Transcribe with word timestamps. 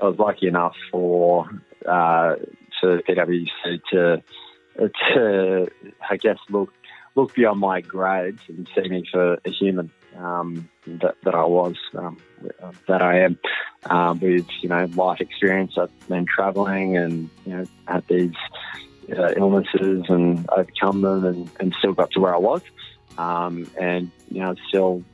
I 0.00 0.06
was 0.06 0.18
lucky 0.18 0.46
enough 0.46 0.76
for 0.90 1.48
uh, 1.86 2.36
for 2.80 3.00
PwC 3.02 3.80
to 3.90 4.22
to 5.14 5.68
I 6.08 6.16
guess 6.16 6.38
look 6.48 6.72
look 7.14 7.34
beyond 7.34 7.60
my 7.60 7.80
grades 7.80 8.40
and 8.48 8.68
see 8.74 8.88
me 8.88 9.04
for 9.10 9.34
a 9.44 9.50
human 9.50 9.90
um, 10.16 10.68
that, 10.86 11.16
that 11.22 11.34
I 11.34 11.44
was, 11.44 11.76
um, 11.94 12.18
that 12.88 13.02
I 13.02 13.20
am, 13.20 13.38
um, 13.86 14.18
with 14.20 14.46
you 14.62 14.68
know 14.68 14.84
life 14.94 15.20
experience. 15.20 15.76
I've 15.78 16.08
been 16.08 16.26
travelling 16.26 16.96
and 16.96 17.30
you 17.46 17.56
know 17.56 17.64
had 17.86 18.06
these 18.08 18.34
uh, 19.16 19.32
illnesses 19.36 20.04
and 20.08 20.48
overcome 20.50 21.02
them, 21.02 21.24
and, 21.24 21.50
and 21.60 21.74
still 21.78 21.92
got 21.92 22.10
to 22.12 22.20
where 22.20 22.34
I 22.34 22.38
was, 22.38 22.62
um, 23.18 23.70
and 23.78 24.10
you 24.30 24.40
know 24.40 24.54
still 24.68 25.04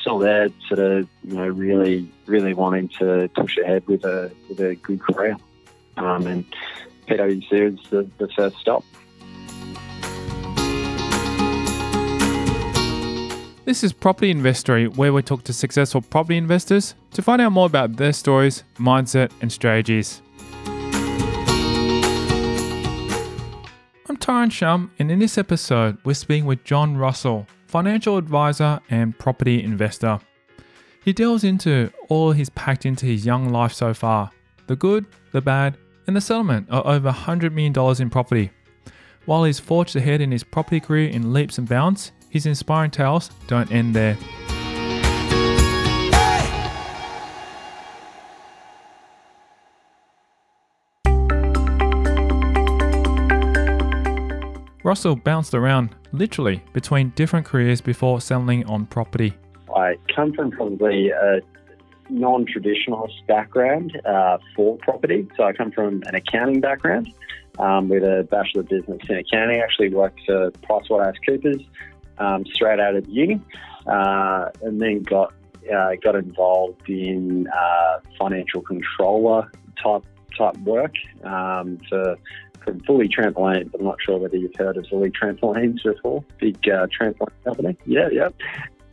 still 0.00 0.18
there, 0.18 0.48
sort 0.68 0.80
of 0.80 1.08
you 1.24 1.34
know 1.34 1.48
really 1.48 2.10
really 2.26 2.54
wanting 2.54 2.88
to 2.98 3.28
push 3.34 3.56
ahead 3.58 3.86
with 3.86 4.04
a 4.04 4.30
with 4.48 4.60
a 4.60 4.74
good 4.76 5.00
career, 5.00 5.36
um, 5.96 6.26
and 6.26 6.44
PwC 7.06 7.52
is 7.52 7.90
the, 7.90 8.08
the 8.18 8.28
first 8.28 8.56
stop. 8.58 8.84
This 13.68 13.84
is 13.84 13.92
Property 13.92 14.30
Investory, 14.30 14.88
where 14.88 15.12
we 15.12 15.20
talk 15.20 15.44
to 15.44 15.52
successful 15.52 16.00
property 16.00 16.38
investors 16.38 16.94
to 17.12 17.20
find 17.20 17.42
out 17.42 17.52
more 17.52 17.66
about 17.66 17.96
their 17.96 18.14
stories, 18.14 18.64
mindset, 18.78 19.30
and 19.42 19.52
strategies. 19.52 20.22
I'm 24.08 24.16
Tyron 24.16 24.50
Shum, 24.50 24.90
and 24.98 25.10
in 25.10 25.18
this 25.18 25.36
episode, 25.36 25.98
we're 26.02 26.14
speaking 26.14 26.46
with 26.46 26.64
John 26.64 26.96
Russell, 26.96 27.46
financial 27.68 28.16
advisor 28.16 28.80
and 28.90 29.16
property 29.18 29.62
investor. 29.62 30.18
He 31.04 31.12
delves 31.12 31.44
into 31.44 31.92
all 32.08 32.32
he's 32.32 32.50
packed 32.50 32.84
into 32.84 33.06
his 33.06 33.24
young 33.24 33.50
life 33.50 33.72
so 33.72 33.94
far 33.94 34.30
the 34.66 34.76
good, 34.76 35.06
the 35.32 35.40
bad, 35.40 35.78
and 36.06 36.14
the 36.14 36.20
settlement 36.20 36.68
of 36.68 36.84
over 36.84 37.10
$100 37.10 37.52
million 37.52 38.02
in 38.02 38.10
property. 38.10 38.50
While 39.24 39.44
he's 39.44 39.58
forged 39.58 39.96
ahead 39.96 40.20
in 40.20 40.30
his 40.30 40.44
property 40.44 40.80
career 40.80 41.08
in 41.08 41.32
leaps 41.32 41.56
and 41.56 41.66
bounds, 41.66 42.12
his 42.28 42.44
inspiring 42.44 42.90
tales 42.90 43.30
don't 43.46 43.72
end 43.72 43.94
there. 43.94 44.18
Russell 54.88 55.16
bounced 55.16 55.52
around, 55.52 55.94
literally, 56.12 56.62
between 56.72 57.10
different 57.10 57.44
careers 57.44 57.78
before 57.78 58.22
settling 58.22 58.64
on 58.64 58.86
property. 58.86 59.34
I 59.76 59.96
come 60.16 60.32
from 60.32 60.50
probably 60.50 61.10
a 61.10 61.42
non 62.08 62.46
traditionalist 62.46 63.26
background 63.26 64.00
uh, 64.06 64.38
for 64.56 64.78
property. 64.78 65.28
So 65.36 65.44
I 65.44 65.52
come 65.52 65.72
from 65.72 66.02
an 66.06 66.14
accounting 66.14 66.62
background 66.62 67.12
um, 67.58 67.90
with 67.90 68.02
a 68.02 68.26
Bachelor 68.30 68.62
of 68.62 68.68
Business 68.68 68.98
in 69.10 69.16
Accounting. 69.18 69.60
I 69.60 69.62
actually 69.62 69.90
worked 69.90 70.20
for 70.24 70.50
PricewaterhouseCoopers 70.52 71.66
um, 72.16 72.46
straight 72.46 72.80
out 72.80 72.96
of 72.96 73.06
uni, 73.10 73.42
uh, 73.86 74.46
and 74.62 74.80
then 74.80 75.02
got 75.02 75.34
uh, 75.70 75.96
got 76.02 76.16
involved 76.16 76.88
in 76.88 77.46
uh, 77.48 77.98
financial 78.18 78.62
controller 78.62 79.52
type 79.82 80.06
type 80.38 80.56
work 80.58 80.94
um, 81.24 81.78
for 81.90 82.16
Vuly 82.72 83.08
Trampoline. 83.10 83.70
I'm 83.74 83.84
not 83.84 83.96
sure 84.04 84.18
whether 84.18 84.36
you've 84.36 84.54
heard 84.56 84.76
of 84.76 84.84
Vuly 84.84 85.12
Trampolines 85.12 85.82
before. 85.82 86.24
Big 86.38 86.56
uh, 86.68 86.86
trampoline 86.86 87.44
company. 87.44 87.76
Yeah, 87.86 88.08
yeah. 88.12 88.28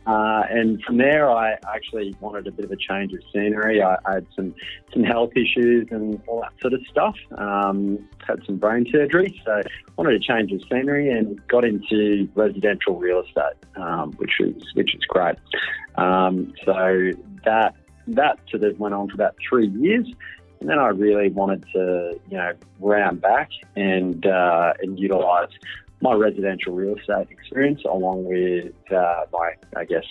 Uh, 0.06 0.42
and 0.48 0.80
from 0.84 0.98
there, 0.98 1.28
I 1.28 1.56
actually 1.74 2.14
wanted 2.20 2.46
a 2.46 2.52
bit 2.52 2.64
of 2.64 2.70
a 2.70 2.76
change 2.76 3.12
of 3.12 3.18
scenery. 3.32 3.82
I, 3.82 3.96
I 4.06 4.14
had 4.14 4.26
some 4.36 4.54
some 4.92 5.02
health 5.02 5.32
issues 5.34 5.88
and 5.90 6.22
all 6.28 6.42
that 6.42 6.52
sort 6.60 6.74
of 6.74 6.80
stuff. 6.88 7.16
Um, 7.36 8.08
had 8.24 8.38
some 8.46 8.56
brain 8.56 8.86
surgery, 8.90 9.40
so 9.44 9.62
wanted 9.96 10.14
a 10.14 10.20
change 10.20 10.52
of 10.52 10.60
scenery 10.70 11.10
and 11.10 11.44
got 11.48 11.64
into 11.64 12.28
residential 12.36 12.96
real 12.96 13.20
estate, 13.20 13.56
um, 13.74 14.12
which 14.12 14.38
is 14.38 14.62
which 14.74 14.94
is 14.94 15.02
great. 15.08 15.36
Um, 15.96 16.54
so 16.64 17.10
that 17.44 17.74
that 18.06 18.38
sort 18.48 18.62
of 18.62 18.78
went 18.78 18.94
on 18.94 19.08
for 19.08 19.14
about 19.14 19.34
three 19.48 19.68
years. 19.68 20.06
And 20.60 20.68
then 20.68 20.78
I 20.78 20.88
really 20.88 21.28
wanted 21.28 21.64
to, 21.74 22.18
you 22.30 22.36
know, 22.36 22.52
round 22.80 23.20
back 23.20 23.50
and 23.74 24.24
uh, 24.24 24.72
and 24.80 24.98
utilise 24.98 25.50
my 26.00 26.12
residential 26.12 26.74
real 26.74 26.96
estate 26.96 27.28
experience 27.30 27.82
along 27.84 28.24
with 28.24 28.74
uh, 28.92 29.24
my, 29.32 29.54
I 29.76 29.84
guess, 29.84 30.04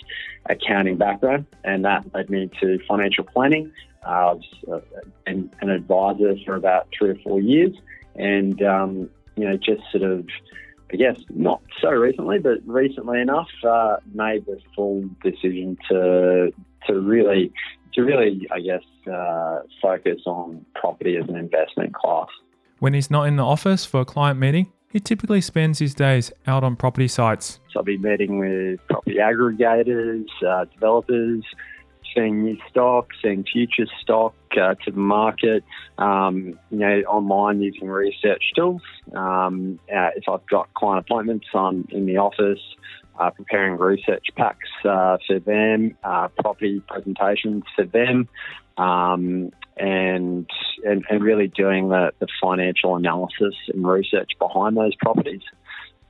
accounting 0.48 0.96
background. 0.96 1.46
And 1.64 1.84
that 1.84 2.04
led 2.14 2.28
me 2.28 2.50
to 2.60 2.78
financial 2.88 3.24
planning. 3.24 3.72
Uh, 4.04 4.08
I 4.08 4.32
was 4.32 4.44
uh, 4.70 4.80
an, 5.26 5.50
an, 5.60 5.70
advisor 5.70 6.34
for 6.44 6.54
about 6.54 6.88
three 6.96 7.10
or 7.10 7.16
four 7.16 7.40
years. 7.40 7.74
And, 8.16 8.60
um, 8.62 9.10
you 9.36 9.48
know, 9.48 9.56
just 9.56 9.82
sort 9.90 10.04
of, 10.04 10.26
I 10.92 10.96
guess, 10.96 11.18
not 11.30 11.62
so 11.80 11.90
recently, 11.90 12.38
but 12.38 12.58
recently 12.66 13.20
enough, 13.20 13.48
uh, 13.64 13.96
made 14.12 14.46
the 14.46 14.58
full 14.74 15.08
decision 15.22 15.76
to, 15.88 16.52
to 16.86 17.00
really, 17.00 17.52
to 17.96 18.02
really, 18.02 18.46
I 18.52 18.60
guess, 18.60 18.82
uh, 19.12 19.60
focus 19.82 20.22
on 20.26 20.64
property 20.74 21.16
as 21.16 21.28
an 21.28 21.36
investment 21.36 21.94
class. 21.94 22.28
When 22.78 22.94
he's 22.94 23.10
not 23.10 23.24
in 23.24 23.36
the 23.36 23.44
office 23.44 23.84
for 23.84 24.00
a 24.00 24.04
client 24.04 24.38
meeting, 24.38 24.72
he 24.90 25.00
typically 25.00 25.40
spends 25.40 25.78
his 25.78 25.94
days 25.94 26.32
out 26.46 26.62
on 26.62 26.76
property 26.76 27.08
sites. 27.08 27.60
So 27.72 27.80
I'll 27.80 27.84
be 27.84 27.98
meeting 27.98 28.38
with 28.38 28.80
property 28.88 29.16
aggregators, 29.16 30.26
uh, 30.46 30.66
developers, 30.66 31.42
seeing 32.14 32.44
new 32.44 32.56
stock, 32.70 33.08
seeing 33.22 33.44
future 33.44 33.86
stock 34.00 34.34
uh, 34.60 34.74
to 34.84 34.90
the 34.90 34.98
market, 34.98 35.64
um, 35.98 36.58
you 36.70 36.78
know, 36.78 37.00
online 37.08 37.60
using 37.60 37.88
research 37.88 38.42
tools. 38.54 38.82
Um, 39.14 39.78
uh, 39.94 40.10
if 40.16 40.24
I've 40.28 40.46
got 40.46 40.72
client 40.74 41.04
appointments, 41.04 41.46
I'm 41.54 41.86
in 41.90 42.06
the 42.06 42.18
office 42.18 42.60
uh, 43.18 43.30
preparing 43.30 43.78
research 43.78 44.26
packs 44.36 44.68
uh, 44.84 45.18
for 45.26 45.38
them, 45.38 45.96
uh, 46.04 46.28
property 46.38 46.80
presentations 46.88 47.64
for 47.74 47.84
them, 47.84 48.28
um, 48.76 49.50
and, 49.76 50.48
and, 50.84 51.04
and 51.08 51.22
really 51.22 51.48
doing 51.48 51.88
the, 51.88 52.12
the 52.18 52.26
financial 52.42 52.96
analysis 52.96 53.54
and 53.72 53.86
research 53.86 54.30
behind 54.38 54.76
those 54.76 54.94
properties. 54.96 55.42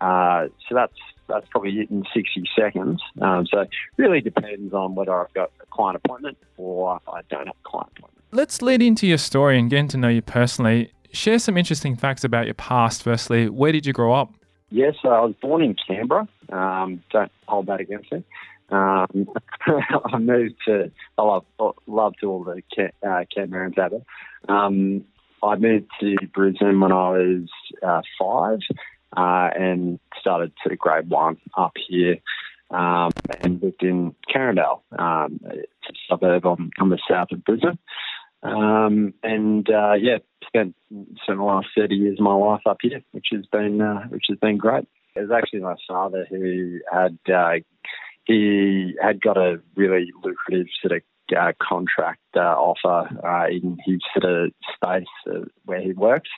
Uh, 0.00 0.46
so 0.68 0.74
that's 0.74 0.96
that's 1.28 1.46
probably 1.48 1.72
it 1.80 1.90
in 1.90 2.04
60 2.14 2.44
seconds. 2.56 3.02
Um, 3.20 3.46
so 3.46 3.60
it 3.62 3.70
really 3.96 4.20
depends 4.20 4.72
on 4.72 4.94
whether 4.94 5.12
I've 5.12 5.32
got 5.34 5.50
a 5.60 5.66
client 5.66 5.96
appointment 5.96 6.38
or 6.56 7.00
I 7.08 7.22
don't 7.28 7.46
have 7.46 7.56
a 7.56 7.68
client 7.68 7.90
appointment. 7.96 8.24
Let's 8.32 8.62
lead 8.62 8.82
into 8.82 9.06
your 9.06 9.18
story 9.18 9.58
and 9.58 9.70
get 9.70 9.90
to 9.90 9.96
know 9.96 10.08
you 10.08 10.22
personally. 10.22 10.92
Share 11.12 11.38
some 11.38 11.56
interesting 11.56 11.96
facts 11.96 12.24
about 12.24 12.44
your 12.44 12.54
past. 12.54 13.02
Firstly, 13.02 13.48
where 13.48 13.72
did 13.72 13.86
you 13.86 13.92
grow 13.92 14.12
up? 14.12 14.34
Yes, 14.70 14.94
I 15.04 15.20
was 15.20 15.34
born 15.40 15.62
in 15.62 15.76
Canberra. 15.86 16.28
Um, 16.50 17.02
don't 17.10 17.30
hold 17.46 17.66
that 17.66 17.80
against 17.80 18.10
me. 18.10 18.24
Um, 18.70 19.28
I 19.66 20.18
moved 20.18 20.56
to, 20.66 20.90
I 21.16 21.22
love, 21.22 21.44
love 21.86 22.14
to 22.20 22.30
all 22.30 22.44
the 22.44 22.62
uh, 23.02 23.24
Canberrans 23.36 23.78
out 23.78 23.92
there. 23.92 24.54
Um, 24.54 25.04
I 25.42 25.56
moved 25.56 25.86
to 26.00 26.16
Brisbane 26.34 26.80
when 26.80 26.92
I 26.92 27.10
was 27.10 27.48
uh, 27.86 28.02
five 28.18 28.58
uh, 29.16 29.50
and 29.56 30.00
started 30.20 30.52
to 30.66 30.76
grade 30.76 31.08
one 31.08 31.36
up 31.56 31.74
here 31.88 32.16
um, 32.70 33.12
and 33.40 33.62
lived 33.62 33.82
in 33.82 34.14
Carindale, 34.28 34.80
um, 34.98 35.40
it's 35.44 35.70
a 35.88 35.92
suburb 36.08 36.46
on, 36.46 36.70
on 36.78 36.88
the 36.88 36.98
south 37.08 37.28
of 37.32 37.44
Brisbane. 37.44 37.78
Um, 38.42 39.14
and 39.22 39.68
uh, 39.68 39.94
yeah, 39.94 40.18
spent 40.46 40.74
the 40.90 41.34
last 41.34 41.68
thirty 41.76 41.96
years 41.96 42.18
of 42.18 42.24
my 42.24 42.34
life 42.34 42.62
up 42.66 42.78
here, 42.80 43.02
which 43.12 43.28
has 43.32 43.46
been 43.46 43.80
uh, 43.80 44.02
which 44.08 44.24
has 44.28 44.38
been 44.38 44.58
great. 44.58 44.86
It 45.14 45.20
was 45.20 45.30
actually 45.30 45.60
my 45.60 45.76
father 45.88 46.26
who 46.28 46.80
had 46.92 47.18
uh, 47.32 47.54
he 48.24 48.94
had 49.02 49.20
got 49.20 49.36
a 49.36 49.60
really 49.74 50.12
lucrative 50.22 50.66
sort 50.82 50.96
of 50.96 51.02
uh, 51.36 51.52
contract 51.60 52.20
uh, 52.36 52.40
offer 52.40 53.08
uh, 53.26 53.48
in 53.48 53.78
his 53.84 54.00
sort 54.12 54.32
of 54.32 54.52
space 54.74 55.06
uh, 55.28 55.46
where 55.64 55.80
he 55.80 55.92
works 55.92 56.30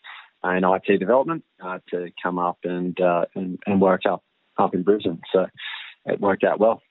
uh, 0.45 0.51
in 0.51 0.65
IT 0.65 0.99
development 0.99 1.45
uh, 1.63 1.79
to 1.91 2.11
come 2.23 2.39
up 2.39 2.59
and, 2.65 2.99
and, 3.35 3.59
and 3.67 3.81
work 3.81 4.03
up 4.09 4.23
up 4.59 4.75
in 4.75 4.83
Brisbane. 4.83 5.21
So 5.33 5.47
it 6.07 6.21
worked 6.21 6.45
out 6.45 6.59
well. 6.59 6.83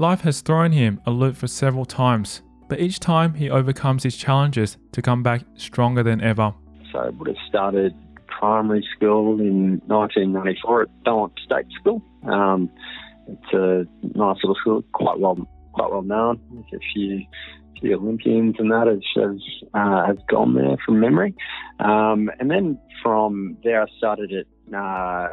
Life 0.00 0.20
has 0.20 0.42
thrown 0.42 0.70
him 0.70 1.00
a 1.06 1.10
loop 1.10 1.34
for 1.34 1.48
several 1.48 1.84
times, 1.84 2.42
but 2.68 2.78
each 2.78 3.00
time 3.00 3.34
he 3.34 3.50
overcomes 3.50 4.04
his 4.04 4.16
challenges 4.16 4.76
to 4.92 5.02
come 5.02 5.24
back 5.24 5.42
stronger 5.56 6.04
than 6.04 6.20
ever. 6.20 6.54
So 6.92 7.00
I 7.00 7.08
would 7.08 7.26
have 7.26 7.36
started 7.48 7.96
primary 8.28 8.86
school 8.94 9.40
in 9.40 9.82
1994 9.86 10.82
at 10.82 11.02
Belmont 11.02 11.32
State 11.44 11.66
School. 11.80 12.00
Um, 12.22 12.70
it's 13.26 13.52
a 13.52 13.86
nice 14.16 14.36
little 14.44 14.54
school, 14.60 14.84
quite 14.92 15.18
well 15.18 15.36
quite 15.72 15.90
well 15.90 16.02
known. 16.02 16.40
There's 16.52 16.80
a 16.80 16.92
few 16.94 17.24
few 17.80 17.96
Olympians 17.96 18.54
and 18.60 18.70
that 18.70 18.86
has, 18.86 19.40
uh, 19.74 20.06
has 20.06 20.16
gone 20.28 20.54
there 20.54 20.76
from 20.86 21.00
memory. 21.00 21.34
Um, 21.80 22.30
and 22.38 22.48
then 22.48 22.78
from 23.02 23.56
there, 23.64 23.82
I 23.82 23.86
started 23.96 24.32
at 24.32 24.74
uh, 24.74 25.28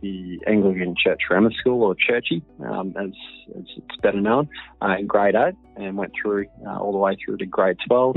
the 0.00 0.40
Anglican 0.46 0.94
Church 1.02 1.20
Grammar 1.28 1.50
School, 1.52 1.82
or 1.82 1.94
Churchie, 1.94 2.42
um, 2.64 2.94
as, 2.98 3.10
as, 3.56 3.64
it's 3.76 4.00
better 4.02 4.20
known, 4.20 4.48
uh, 4.82 4.96
in 4.98 5.06
grade 5.06 5.34
8 5.34 5.54
and 5.76 5.96
went 5.96 6.12
through 6.20 6.46
uh, 6.66 6.78
all 6.78 6.92
the 6.92 6.98
way 6.98 7.16
through 7.24 7.38
to 7.38 7.46
grade 7.46 7.76
12. 7.86 8.16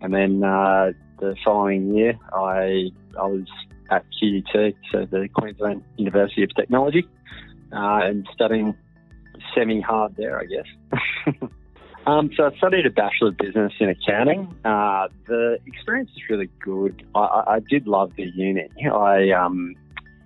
And 0.00 0.12
then 0.12 0.42
uh, 0.42 0.92
the 1.20 1.36
following 1.44 1.94
year, 1.94 2.18
I, 2.32 2.90
I 3.18 3.26
was 3.26 3.46
at 3.90 4.04
QUT, 4.20 4.74
so 4.90 5.06
the 5.06 5.28
Queensland 5.34 5.84
University 5.96 6.42
of 6.42 6.54
Technology, 6.54 7.06
uh, 7.72 8.00
and 8.02 8.26
studying 8.34 8.74
semi 9.54 9.80
hard 9.80 10.16
there, 10.16 10.38
I 10.38 10.44
guess. 10.44 11.50
Um, 12.06 12.30
so 12.36 12.44
I 12.46 12.56
studied 12.56 12.84
a 12.86 12.90
Bachelor 12.90 13.28
of 13.28 13.36
Business 13.36 13.72
in 13.78 13.88
Accounting. 13.88 14.52
Uh, 14.64 15.06
the 15.26 15.58
experience 15.66 16.10
is 16.10 16.22
really 16.28 16.48
good. 16.60 17.06
I, 17.14 17.44
I 17.46 17.60
did 17.70 17.86
love 17.86 18.12
the 18.16 18.24
uni. 18.24 18.68
I 18.92 19.30
um, 19.30 19.74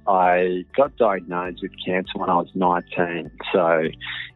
I 0.08 0.64
got 0.76 0.96
diagnosed 0.96 1.62
with 1.62 1.72
cancer 1.84 2.12
when 2.14 2.30
I 2.30 2.34
was 2.34 2.48
19, 2.54 3.30
so 3.52 3.88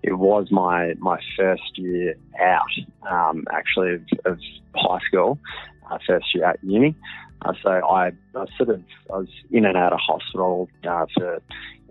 it 0.03 0.15
was 0.15 0.49
my 0.51 0.95
my 0.99 1.19
first 1.39 1.77
year 1.77 2.17
out, 2.41 2.71
um, 3.09 3.45
actually, 3.53 3.95
of, 3.95 4.03
of, 4.25 4.39
high 4.75 4.99
school, 5.07 5.39
uh, 5.91 5.99
first 6.07 6.27
year 6.35 6.45
at 6.45 6.59
uni. 6.63 6.95
Uh, 7.43 7.53
so 7.63 7.71
I, 7.71 8.13
I, 8.35 8.45
sort 8.57 8.69
of 8.71 8.83
I 9.13 9.19
was 9.19 9.29
in 9.51 9.65
and 9.65 9.77
out 9.77 9.93
of 9.93 10.01
hospital 10.01 10.69
uh, 10.87 11.07
for 11.15 11.43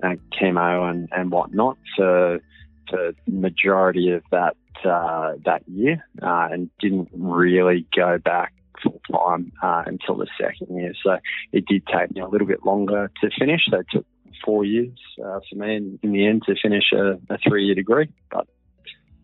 you 0.04 0.10
know, 0.10 0.16
chemo 0.40 0.90
and, 0.90 1.10
and 1.12 1.32
whatnot 1.32 1.78
for 1.96 2.40
for 2.90 3.12
majority 3.28 4.12
of 4.12 4.24
that 4.32 4.56
uh, 4.86 5.34
that 5.46 5.64
year 5.68 6.06
uh, 6.22 6.50
and 6.52 6.70
didn't 6.80 7.10
really 7.14 7.86
go 7.96 8.18
back 8.18 8.54
full 8.84 9.02
time 9.12 9.52
uh, 9.62 9.84
until 9.86 10.18
the 10.18 10.28
second 10.40 10.76
year. 10.76 10.94
So 11.04 11.18
it 11.52 11.66
did 11.66 11.86
take 11.88 12.14
me 12.14 12.22
a 12.22 12.28
little 12.28 12.48
bit 12.48 12.66
longer 12.66 13.12
to 13.22 13.30
finish. 13.38 13.62
So 13.70 13.80
it 13.80 13.88
took 13.92 14.06
four 14.44 14.66
years 14.66 14.98
uh, 15.24 15.40
for 15.50 15.56
me 15.56 15.76
in, 15.76 16.00
in, 16.04 16.12
the 16.12 16.26
end 16.26 16.44
to 16.48 16.56
finish 16.62 16.92
a, 16.94 17.20
a 17.34 17.38
three 17.48 17.66
year 17.66 17.76
degree, 17.76 18.10
but 18.32 18.48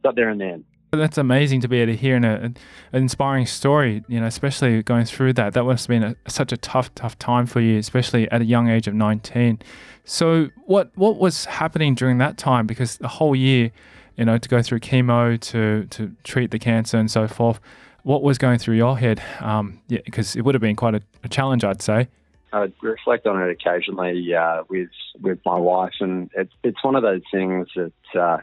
got 0.04 0.16
there 0.16 0.30
in 0.30 0.38
the 0.38 0.46
end. 0.46 0.66
That's 0.92 1.18
amazing 1.18 1.62
to 1.62 1.68
be 1.68 1.80
able 1.80 1.94
to 1.94 1.98
hear 1.98 2.16
an 2.16 2.56
inspiring 2.94 3.46
story, 3.46 4.04
you 4.08 4.20
know, 4.20 4.28
especially 4.28 4.82
going 4.84 5.06
through 5.06 5.34
that. 5.34 5.54
That 5.54 5.64
must 5.64 5.88
have 5.88 5.90
been 5.90 6.04
a, 6.04 6.30
such 6.30 6.52
a 6.52 6.58
tough, 6.58 6.94
tough 6.96 7.20
time 7.20 7.46
for 7.48 7.60
you, 7.60 7.78
especially 7.78 8.30
at 8.32 8.42
a 8.42 8.46
young 8.46 8.70
age 8.70 8.88
of 8.88 8.94
19. 8.94 9.60
So, 10.06 10.50
what 10.66 10.92
what 10.96 11.18
was 11.18 11.46
happening 11.46 11.96
during 11.96 12.20
that 12.20 12.38
time? 12.38 12.68
Because 12.68 12.98
the 12.98 13.08
whole 13.08 13.36
year, 13.36 13.72
you 14.16 14.26
know, 14.26 14.38
to 14.38 14.48
go 14.48 14.62
through 14.62 14.80
chemo, 14.80 15.40
to 15.40 15.86
to 15.88 16.16
treat 16.24 16.52
the 16.52 16.60
cancer 16.60 16.98
and 16.98 17.10
so 17.10 17.28
forth, 17.28 17.60
what 18.06 18.22
was 18.22 18.38
going 18.38 18.60
through 18.60 18.76
your 18.76 18.98
head? 18.98 19.22
Um, 19.40 19.82
yeah, 19.88 20.00
because 20.06 20.36
it 20.36 20.46
would 20.46 20.54
have 20.54 20.62
been 20.62 20.76
quite 20.76 20.94
a, 20.94 21.02
a, 21.24 21.28
challenge, 21.28 21.64
I'd 21.64 21.82
say. 21.82 22.08
I 22.54 22.72
reflect 22.84 23.26
on 23.26 23.42
it 23.42 23.50
occasionally 23.50 24.34
uh, 24.34 24.64
with 24.70 24.90
with 25.20 25.40
my 25.44 25.58
wife, 25.58 25.96
and 26.00 26.30
it's 26.36 26.54
it's 26.64 26.84
one 26.84 26.96
of 26.96 27.02
those 27.02 27.24
things 27.32 27.68
that 27.76 28.20
uh, 28.20 28.38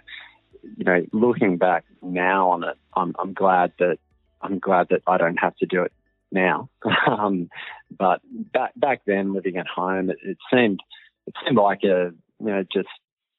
you 0.77 0.85
know, 0.85 1.07
looking 1.13 1.59
back 1.59 1.85
now 2.03 2.51
on 2.51 2.65
it, 2.65 2.77
I'm 2.95 3.15
I'm 3.19 3.33
glad 3.33 3.73
that 3.79 3.99
I'm 4.43 4.59
glad 4.59 4.89
that 4.91 5.03
I 5.07 5.17
don't 5.17 5.39
have 5.39 5.57
to 5.59 5.67
do 5.67 5.83
it 5.83 5.93
now. 6.33 6.69
um, 7.07 7.49
but 7.97 8.21
back 8.53 8.73
back 8.77 9.03
then, 9.07 9.33
living 9.33 9.57
at 9.59 9.69
home, 9.69 10.11
it, 10.11 10.19
it 10.25 10.39
seemed 10.53 10.81
it 11.29 11.35
seemed 11.45 11.57
like 11.57 11.85
a 11.85 12.11
you 12.41 12.47
know 12.47 12.65
just 12.65 12.89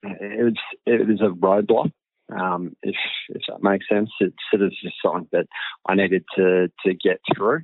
it 0.03 0.43
was 0.43 0.55
it 0.85 1.05
was 1.05 1.19
a 1.19 1.35
roadblock 1.35 1.91
um, 2.31 2.75
if 2.83 2.95
if 3.29 3.41
that 3.47 3.63
makes 3.63 3.87
sense. 3.89 4.09
It's 4.19 4.35
sort 4.51 4.63
of 4.63 4.71
just 4.71 4.95
something 5.03 5.27
that 5.31 5.47
I 5.87 5.95
needed 5.95 6.23
to 6.35 6.71
to 6.85 6.93
get 6.93 7.19
through. 7.35 7.61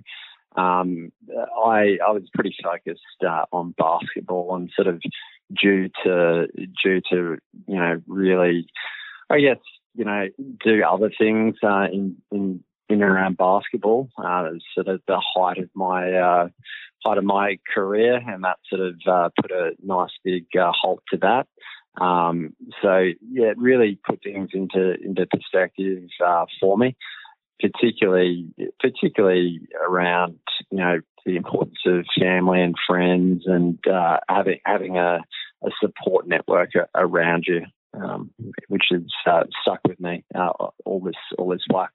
Um, 0.55 1.11
I 1.31 1.97
I 2.05 2.11
was 2.11 2.29
pretty 2.33 2.55
focused 2.63 3.01
uh, 3.27 3.45
on 3.51 3.73
basketball 3.77 4.55
and 4.55 4.69
sort 4.75 4.87
of 4.87 5.01
due 5.61 5.89
to 6.03 6.47
due 6.83 7.01
to 7.11 7.37
you 7.67 7.77
know 7.77 8.01
really, 8.07 8.67
I 9.29 9.39
guess 9.39 9.59
you 9.95 10.05
know 10.05 10.27
do 10.63 10.83
other 10.83 11.11
things 11.17 11.55
uh, 11.63 11.87
in 11.91 12.17
in 12.31 12.63
in 12.89 13.01
and 13.01 13.03
around 13.03 13.37
basketball. 13.37 14.09
Uh, 14.17 14.49
sort 14.73 14.87
of 14.87 15.01
the 15.07 15.21
height 15.35 15.59
of 15.59 15.69
my 15.75 16.11
uh, 16.13 16.47
height 17.05 17.17
of 17.17 17.23
my 17.23 17.59
career, 17.73 18.15
and 18.15 18.43
that 18.43 18.57
sort 18.67 18.81
of 18.81 18.95
uh, 19.07 19.29
put 19.39 19.51
a 19.51 19.71
nice 19.81 20.11
big 20.23 20.45
uh, 20.59 20.71
halt 20.73 21.03
to 21.11 21.17
that. 21.17 21.47
Um, 21.99 22.55
so 22.81 23.09
yeah, 23.31 23.47
it 23.47 23.57
really 23.57 23.99
put 24.05 24.23
things 24.23 24.49
into 24.53 24.95
into 25.03 25.25
perspective 25.25 26.03
uh, 26.25 26.45
for 26.59 26.77
me, 26.77 26.95
particularly 27.59 28.47
particularly 28.79 29.61
around 29.85 30.39
you 30.71 30.77
know 30.77 30.99
the 31.25 31.35
importance 31.35 31.79
of 31.85 32.05
family 32.19 32.61
and 32.61 32.75
friends 32.87 33.43
and 33.45 33.79
uh, 33.87 34.17
having 34.29 34.59
having 34.65 34.97
a, 34.97 35.19
a 35.63 35.69
support 35.81 36.27
network 36.27 36.71
around 36.95 37.45
you, 37.47 37.61
um, 37.93 38.31
which 38.67 38.85
has 38.91 39.03
uh, 39.25 39.43
stuck 39.61 39.79
with 39.87 39.99
me 39.99 40.23
uh, 40.35 40.51
all 40.85 41.01
this 41.01 41.15
all 41.37 41.49
this 41.49 41.65
way. 41.71 41.85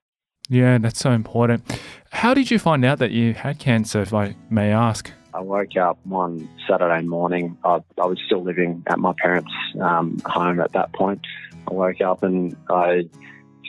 Yeah, 0.47 0.77
that's 0.77 0.99
so 0.99 1.11
important. 1.11 1.63
How 2.11 2.33
did 2.35 2.51
you 2.51 2.59
find 2.59 2.85
out 2.85 2.99
that 2.99 3.11
you 3.11 3.33
had 3.33 3.57
cancer, 3.57 4.01
if 4.01 4.13
I 4.13 4.35
may 4.49 4.71
ask? 4.71 5.11
I 5.35 5.41
woke 5.41 5.75
up 5.75 5.99
one 6.05 6.47
Saturday 6.65 7.05
morning. 7.05 7.57
I, 7.65 7.81
I 8.01 8.05
was 8.05 8.17
still 8.25 8.41
living 8.41 8.83
at 8.87 8.99
my 8.99 9.13
parents' 9.21 9.51
um, 9.81 10.17
home 10.25 10.61
at 10.61 10.71
that 10.71 10.93
point. 10.93 11.27
I 11.69 11.73
woke 11.73 11.99
up 11.99 12.23
and 12.23 12.55
I 12.69 13.09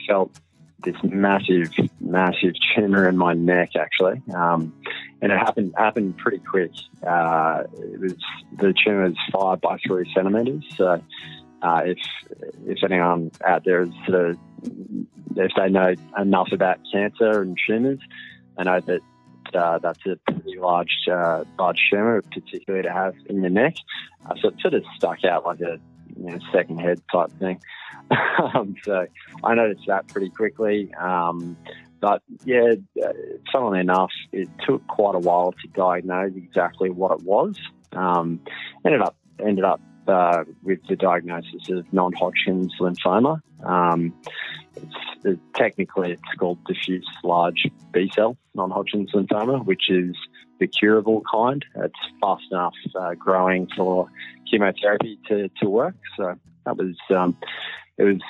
felt 0.07 0.39
this 0.85 0.95
massive, 1.03 1.73
massive 1.99 2.53
tumor 2.73 3.09
in 3.09 3.17
my 3.17 3.33
neck, 3.33 3.71
actually, 3.77 4.21
um, 4.33 4.73
and 5.21 5.33
it 5.33 5.37
happened 5.37 5.73
happened 5.75 6.17
pretty 6.17 6.37
quick. 6.37 6.71
Uh, 7.05 7.63
it 7.73 7.99
was 7.99 8.15
the 8.55 8.73
tumor 8.85 9.07
is 9.07 9.17
five 9.33 9.59
by 9.59 9.77
three 9.85 10.09
centimeters. 10.15 10.63
So, 10.77 11.03
uh, 11.61 11.81
if 11.83 11.97
if 12.65 12.81
anyone 12.81 13.31
out 13.43 13.65
there 13.65 13.81
is 13.81 13.89
if 15.35 15.51
they 15.57 15.69
know 15.69 15.95
enough 16.17 16.49
about 16.53 16.79
cancer 16.93 17.41
and 17.41 17.57
tumors, 17.67 17.99
I 18.57 18.63
know 18.63 18.79
that 18.79 19.01
uh, 19.55 19.79
that's 19.79 20.05
a 20.05 20.15
pretty 20.31 20.59
large, 20.59 21.07
uh, 21.11 21.43
large 21.57 21.79
tumor, 21.91 22.21
particularly 22.21 22.83
to 22.83 22.91
have 22.91 23.15
in 23.27 23.41
your 23.41 23.49
neck. 23.49 23.75
Uh, 24.25 24.35
so 24.41 24.49
it 24.49 24.55
sort 24.61 24.73
of 24.73 24.83
stuck 24.95 25.23
out 25.23 25.45
like 25.45 25.61
a 25.61 25.79
you 26.15 26.25
know, 26.25 26.39
second 26.51 26.79
head 26.79 27.01
type 27.11 27.31
thing. 27.39 27.59
um, 28.53 28.75
so 28.83 29.05
I 29.43 29.55
noticed 29.55 29.87
that 29.87 30.07
pretty 30.07 30.29
quickly. 30.29 30.93
Um, 30.95 31.57
but 31.99 32.21
yeah, 32.45 32.75
uh, 33.03 33.13
funnily 33.51 33.79
enough, 33.79 34.11
it 34.31 34.49
took 34.65 34.85
quite 34.87 35.15
a 35.15 35.19
while 35.19 35.51
to 35.51 35.67
diagnose 35.73 36.35
exactly 36.35 36.89
what 36.89 37.11
it 37.11 37.23
was. 37.23 37.59
Um, 37.93 38.39
ended 38.85 39.01
up 39.01 39.15
ended 39.39 39.63
up 39.63 39.81
uh, 40.07 40.43
with 40.63 40.79
the 40.87 40.95
diagnosis 40.95 41.69
of 41.69 41.91
non-Hodgkin's 41.93 42.73
lymphoma. 42.79 43.41
Um, 43.63 44.13
it's, 44.75 45.25
it, 45.25 45.39
technically, 45.55 46.11
it's 46.13 46.37
called 46.37 46.63
diffuse 46.65 47.07
large 47.23 47.67
B 47.91 48.11
cell 48.13 48.37
non-Hodgkin's 48.53 49.11
lymphoma, 49.11 49.65
which 49.65 49.89
is 49.89 50.15
the 50.59 50.67
curable 50.67 51.23
kind. 51.31 51.63
It's 51.75 51.99
fast 52.21 52.43
enough 52.51 52.73
uh, 52.95 53.13
growing 53.15 53.67
for 53.75 54.09
chemotherapy 54.49 55.19
to, 55.27 55.49
to 55.61 55.69
work. 55.69 55.95
So 56.17 56.35
that 56.65 56.77
was 56.77 56.95
um, 57.15 57.37
it 57.97 58.03
was, 58.03 58.21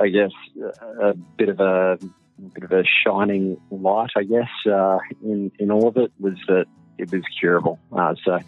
I 0.00 0.08
guess, 0.08 0.32
a, 0.60 1.08
a 1.08 1.14
bit 1.14 1.48
of 1.48 1.60
a, 1.60 1.98
a 2.38 2.48
bit 2.54 2.64
of 2.64 2.72
a 2.72 2.84
shining 3.04 3.60
light, 3.70 4.10
I 4.16 4.24
guess, 4.24 4.50
uh, 4.70 4.98
in 5.22 5.52
in 5.58 5.70
all 5.70 5.88
of 5.88 5.96
it 5.96 6.12
was 6.18 6.34
that 6.48 6.66
it 6.98 7.12
was 7.12 7.22
curable. 7.38 7.78
Uh, 7.92 8.14
so 8.24 8.38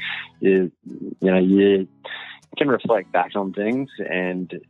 you, 0.40 0.72
you 0.84 1.30
know 1.30 1.38
you 1.38 1.88
can 2.56 2.68
reflect 2.68 3.12
back 3.12 3.32
on 3.34 3.52
things 3.52 3.88
and 3.98 4.60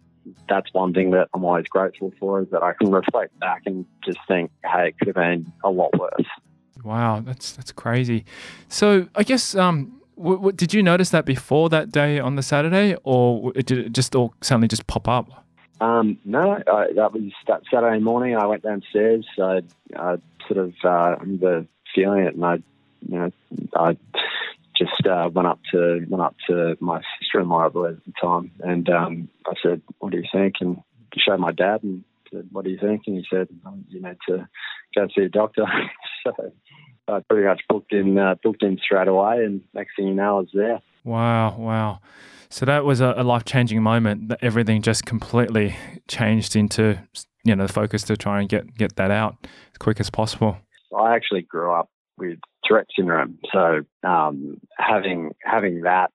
that's 0.48 0.72
one 0.72 0.92
thing 0.92 1.10
that 1.10 1.28
I'm 1.34 1.44
always 1.44 1.66
grateful 1.66 2.12
for 2.18 2.42
is 2.42 2.48
that 2.50 2.62
I 2.62 2.72
can 2.74 2.90
reflect 2.90 3.38
back 3.40 3.62
and 3.66 3.86
just 4.04 4.18
think, 4.28 4.50
hey, 4.64 4.88
it 4.88 4.98
could 4.98 5.08
have 5.08 5.16
been 5.16 5.50
a 5.64 5.70
lot 5.70 5.90
worse. 5.98 6.26
Wow, 6.84 7.20
that's 7.20 7.52
that's 7.52 7.72
crazy. 7.72 8.24
So 8.68 9.08
I 9.14 9.22
guess 9.22 9.54
um, 9.54 10.00
w- 10.16 10.36
w- 10.36 10.56
did 10.56 10.72
you 10.72 10.82
notice 10.82 11.10
that 11.10 11.26
before 11.26 11.68
that 11.70 11.90
day 11.90 12.18
on 12.18 12.36
the 12.36 12.42
Saturday, 12.42 12.96
or 13.04 13.52
did 13.52 13.72
it 13.72 13.92
just 13.92 14.14
all 14.14 14.34
suddenly 14.40 14.68
just 14.68 14.86
pop 14.86 15.08
up? 15.08 15.46
Um, 15.80 16.18
no, 16.24 16.62
I, 16.66 16.92
that 16.94 17.12
was 17.12 17.32
that 17.48 17.62
Saturday 17.72 18.00
morning. 18.00 18.36
I 18.36 18.46
went 18.46 18.62
downstairs. 18.62 19.26
I, 19.38 19.62
I 19.96 20.16
sort 20.46 20.58
of 20.58 20.74
uh, 20.84 21.16
remember 21.20 21.66
feeling 21.94 22.24
it, 22.24 22.34
and 22.34 22.44
I, 22.44 22.54
you 23.06 23.18
know, 23.18 23.30
I 23.74 23.96
just 24.80 25.06
uh, 25.06 25.28
went 25.32 25.46
up 25.46 25.60
to 25.72 26.04
went 26.08 26.22
up 26.22 26.36
to 26.48 26.76
my 26.80 27.02
sister-in-law, 27.20 27.66
I 27.66 27.68
believe, 27.68 27.98
at 27.98 28.04
the 28.06 28.12
time, 28.20 28.50
and 28.60 28.88
um, 28.88 29.28
I 29.46 29.52
said, 29.62 29.82
"What 29.98 30.12
do 30.12 30.18
you 30.18 30.24
think?" 30.32 30.54
And 30.60 30.78
showed 31.18 31.40
my 31.40 31.52
dad 31.52 31.82
and 31.82 32.02
said, 32.32 32.48
"What 32.50 32.64
do 32.64 32.70
you 32.70 32.78
think?" 32.78 33.02
And 33.06 33.16
he 33.16 33.24
said, 33.30 33.48
"You 33.88 34.00
know, 34.00 34.14
to 34.28 34.48
go 34.94 35.08
see 35.14 35.24
a 35.24 35.28
doctor." 35.28 35.64
so 36.24 36.52
I 37.08 37.20
pretty 37.28 37.46
much 37.46 37.62
booked 37.68 37.92
in 37.92 38.18
uh, 38.18 38.36
booked 38.42 38.62
in 38.62 38.78
straight 38.78 39.08
away, 39.08 39.44
and 39.44 39.60
next 39.74 39.96
thing 39.96 40.08
you 40.08 40.14
know, 40.14 40.38
I 40.38 40.40
was 40.40 40.50
there. 40.54 40.80
Wow, 41.04 41.56
wow. 41.56 42.00
So 42.48 42.66
that 42.66 42.84
was 42.84 43.00
a, 43.00 43.14
a 43.16 43.22
life 43.22 43.44
changing 43.44 43.82
moment. 43.82 44.28
That 44.28 44.38
everything 44.42 44.82
just 44.82 45.04
completely 45.04 45.76
changed 46.08 46.56
into 46.56 46.98
you 47.44 47.54
know 47.54 47.66
the 47.66 47.72
focus 47.72 48.02
to 48.04 48.16
try 48.16 48.40
and 48.40 48.48
get 48.48 48.74
get 48.76 48.96
that 48.96 49.10
out 49.10 49.36
as 49.44 49.78
quick 49.78 50.00
as 50.00 50.10
possible. 50.10 50.56
I 50.96 51.14
actually 51.14 51.42
grew 51.42 51.72
up 51.72 51.88
with 52.18 52.38
Tourette 52.70 52.86
syndrome. 52.96 53.38
So 53.52 53.80
um, 54.08 54.60
having 54.78 55.32
having 55.44 55.82
that 55.82 56.12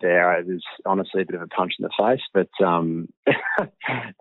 there. 0.00 0.42
Was 0.46 0.62
honestly 0.86 1.22
a 1.22 1.24
bit 1.24 1.34
of 1.34 1.42
a 1.42 1.46
punch 1.48 1.72
in 1.78 1.84
the 1.84 1.90
face, 1.98 2.22
but 2.32 2.48
um, 2.64 3.08
uh, 3.28 3.66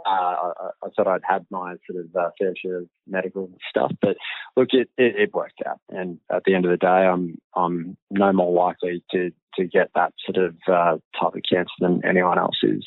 I, 0.06 0.52
I, 0.84 0.90
thought 0.96 1.08
I'd 1.08 1.22
had 1.28 1.46
my 1.50 1.76
sort 1.90 2.04
of 2.04 2.16
uh, 2.16 2.30
fair 2.38 2.54
share 2.62 2.80
of 2.80 2.88
medical 3.08 3.50
stuff. 3.70 3.92
But 4.02 4.18
look, 4.58 4.70
it, 4.72 4.90
it, 4.98 5.16
it, 5.18 5.34
worked 5.34 5.62
out, 5.66 5.80
and 5.90 6.20
at 6.32 6.44
the 6.46 6.56
end 6.56 6.66
of 6.66 6.72
the 6.72 6.78
day, 6.78 6.88
I'm 6.88 7.38
I'm 7.56 7.98
no 8.10 8.34
more 8.34 8.52
likely 8.52 9.04
to 9.12 9.32
to 9.56 9.66
get 9.66 9.90
that 9.96 10.14
sort 10.26 10.46
of 10.46 10.56
uh, 10.68 10.98
type 11.20 11.36
of 11.36 11.42
cancer 11.50 11.72
than 11.80 12.02
anyone 12.06 12.38
else 12.38 12.58
is. 12.64 12.86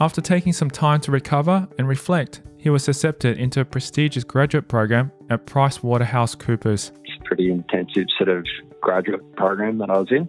After 0.00 0.22
taking 0.22 0.54
some 0.54 0.70
time 0.70 0.98
to 1.02 1.12
recover 1.12 1.68
and 1.76 1.86
reflect, 1.86 2.40
he 2.56 2.70
was 2.70 2.88
accepted 2.88 3.36
into 3.36 3.60
a 3.60 3.66
prestigious 3.66 4.24
graduate 4.24 4.66
program 4.66 5.12
at 5.28 5.44
Price 5.44 5.82
Waterhouse 5.82 6.34
Coopers. 6.34 6.90
It's 7.04 7.20
a 7.20 7.24
pretty 7.24 7.50
intensive 7.50 8.06
sort 8.16 8.30
of 8.30 8.46
graduate 8.80 9.20
program 9.36 9.76
that 9.76 9.90
I 9.90 9.98
was 9.98 10.10
in, 10.10 10.26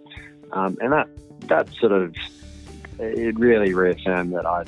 um, 0.52 0.76
and 0.82 0.92
that 0.92 1.08
that 1.48 1.70
sort 1.80 1.92
of 1.92 2.14
it 2.98 3.38
really 3.38 3.72
reaffirmed 3.72 4.34
that 4.34 4.44
I 4.44 4.64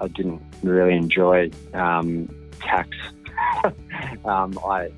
I 0.00 0.08
didn't 0.08 0.42
really 0.64 0.94
enjoy 0.94 1.52
um, 1.74 2.28
tax. 2.60 2.88
um, 4.24 4.58
I 4.66 4.90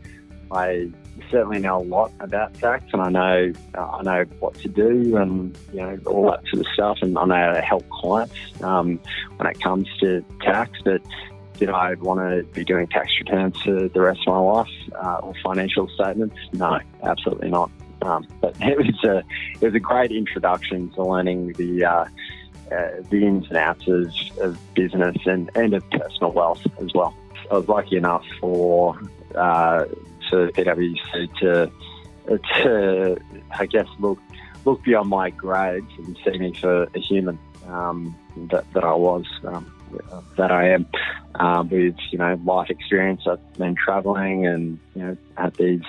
I 0.52 0.90
certainly 1.30 1.61
know 1.61 1.78
a 1.78 1.83
lot 1.83 2.12
about 2.21 2.54
tax, 2.54 2.85
and 2.92 3.02
I 3.02 3.11
know 3.11 3.52
uh, 3.76 3.87
I 3.87 4.02
know 4.02 4.25
what 4.40 4.54
to 4.57 4.69
do, 4.69 5.16
and 5.16 5.57
you 5.73 5.80
know 5.80 5.99
all 6.07 6.30
that 6.30 6.42
sort 6.49 6.66
of 6.66 6.73
stuff, 6.73 6.99
and 7.02 7.16
I 7.19 7.25
know 7.25 7.35
how 7.35 7.52
to 7.52 7.61
help 7.61 7.88
clients 7.90 8.35
um, 8.62 9.00
when 9.37 9.49
it 9.49 9.61
comes 9.61 9.88
to 10.00 10.25
tax. 10.42 10.78
But 10.85 11.02
did 11.59 11.71
I 11.71 11.95
want 11.95 12.21
to 12.21 12.42
be 12.54 12.64
doing 12.64 12.87
tax 12.88 13.11
returns 13.21 13.61
for 13.62 13.88
the 13.88 14.00
rest 14.00 14.21
of 14.26 14.35
my 14.35 14.40
life 14.40 14.69
uh, 14.95 15.16
or 15.23 15.35
financial 15.45 15.88
statements? 15.88 16.37
No, 16.52 16.80
absolutely 17.02 17.50
not. 17.50 17.71
Um, 18.02 18.26
but 18.40 18.57
it 18.61 18.78
was 18.78 19.04
a 19.04 19.19
it 19.54 19.62
was 19.62 19.75
a 19.75 19.80
great 19.80 20.11
introduction 20.11 20.90
to 20.92 21.02
learning 21.02 21.52
the 21.52 21.85
uh, 21.85 22.04
uh, 22.73 22.88
the 23.11 23.26
ins 23.26 23.47
and 23.49 23.57
outs 23.57 23.87
of, 23.88 24.12
of 24.40 24.75
business 24.75 25.16
and, 25.26 25.50
and 25.54 25.75
of 25.75 25.88
personal 25.90 26.33
wealth 26.33 26.64
as 26.80 26.92
well. 26.95 27.14
I 27.50 27.54
was 27.54 27.69
lucky 27.69 27.97
enough 27.97 28.25
for 28.40 28.97
uh, 29.35 29.87
for 30.30 30.49
PwC 30.50 31.38
to 31.40 31.70
to 32.28 33.18
I 33.58 33.66
guess 33.66 33.88
look 33.99 34.18
look 34.64 34.82
beyond 34.82 35.08
my 35.08 35.30
grades 35.30 35.90
and 35.99 36.16
see 36.25 36.38
me 36.38 36.54
for 36.54 36.84
a 36.84 36.99
human 36.99 37.38
um, 37.66 38.16
that, 38.50 38.64
that 38.72 38.84
I 38.84 38.94
was. 38.94 39.26
Um, 39.44 39.72
that 40.37 40.52
I 40.52 40.70
am 40.70 40.87
um, 41.34 41.68
with 41.68 41.96
you 42.10 42.18
know 42.18 42.40
life 42.44 42.70
experience. 42.70 43.22
I've 43.26 43.52
been 43.54 43.75
travelling 43.75 44.46
and 44.46 44.78
you 44.94 45.02
know 45.02 45.16
had 45.37 45.54
these 45.56 45.82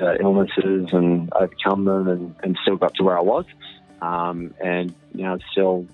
uh, 0.00 0.16
illnesses 0.20 0.88
and 0.92 1.32
overcome 1.32 1.84
them 1.84 2.08
and, 2.08 2.34
and, 2.42 2.58
still 2.62 2.76
got 2.76 2.94
to 2.96 3.02
where 3.02 3.16
I 3.16 3.22
was. 3.22 3.46
Um, 4.02 4.54
and 4.62 4.94
you 5.14 5.24
know 5.24 5.38
still 5.52 5.86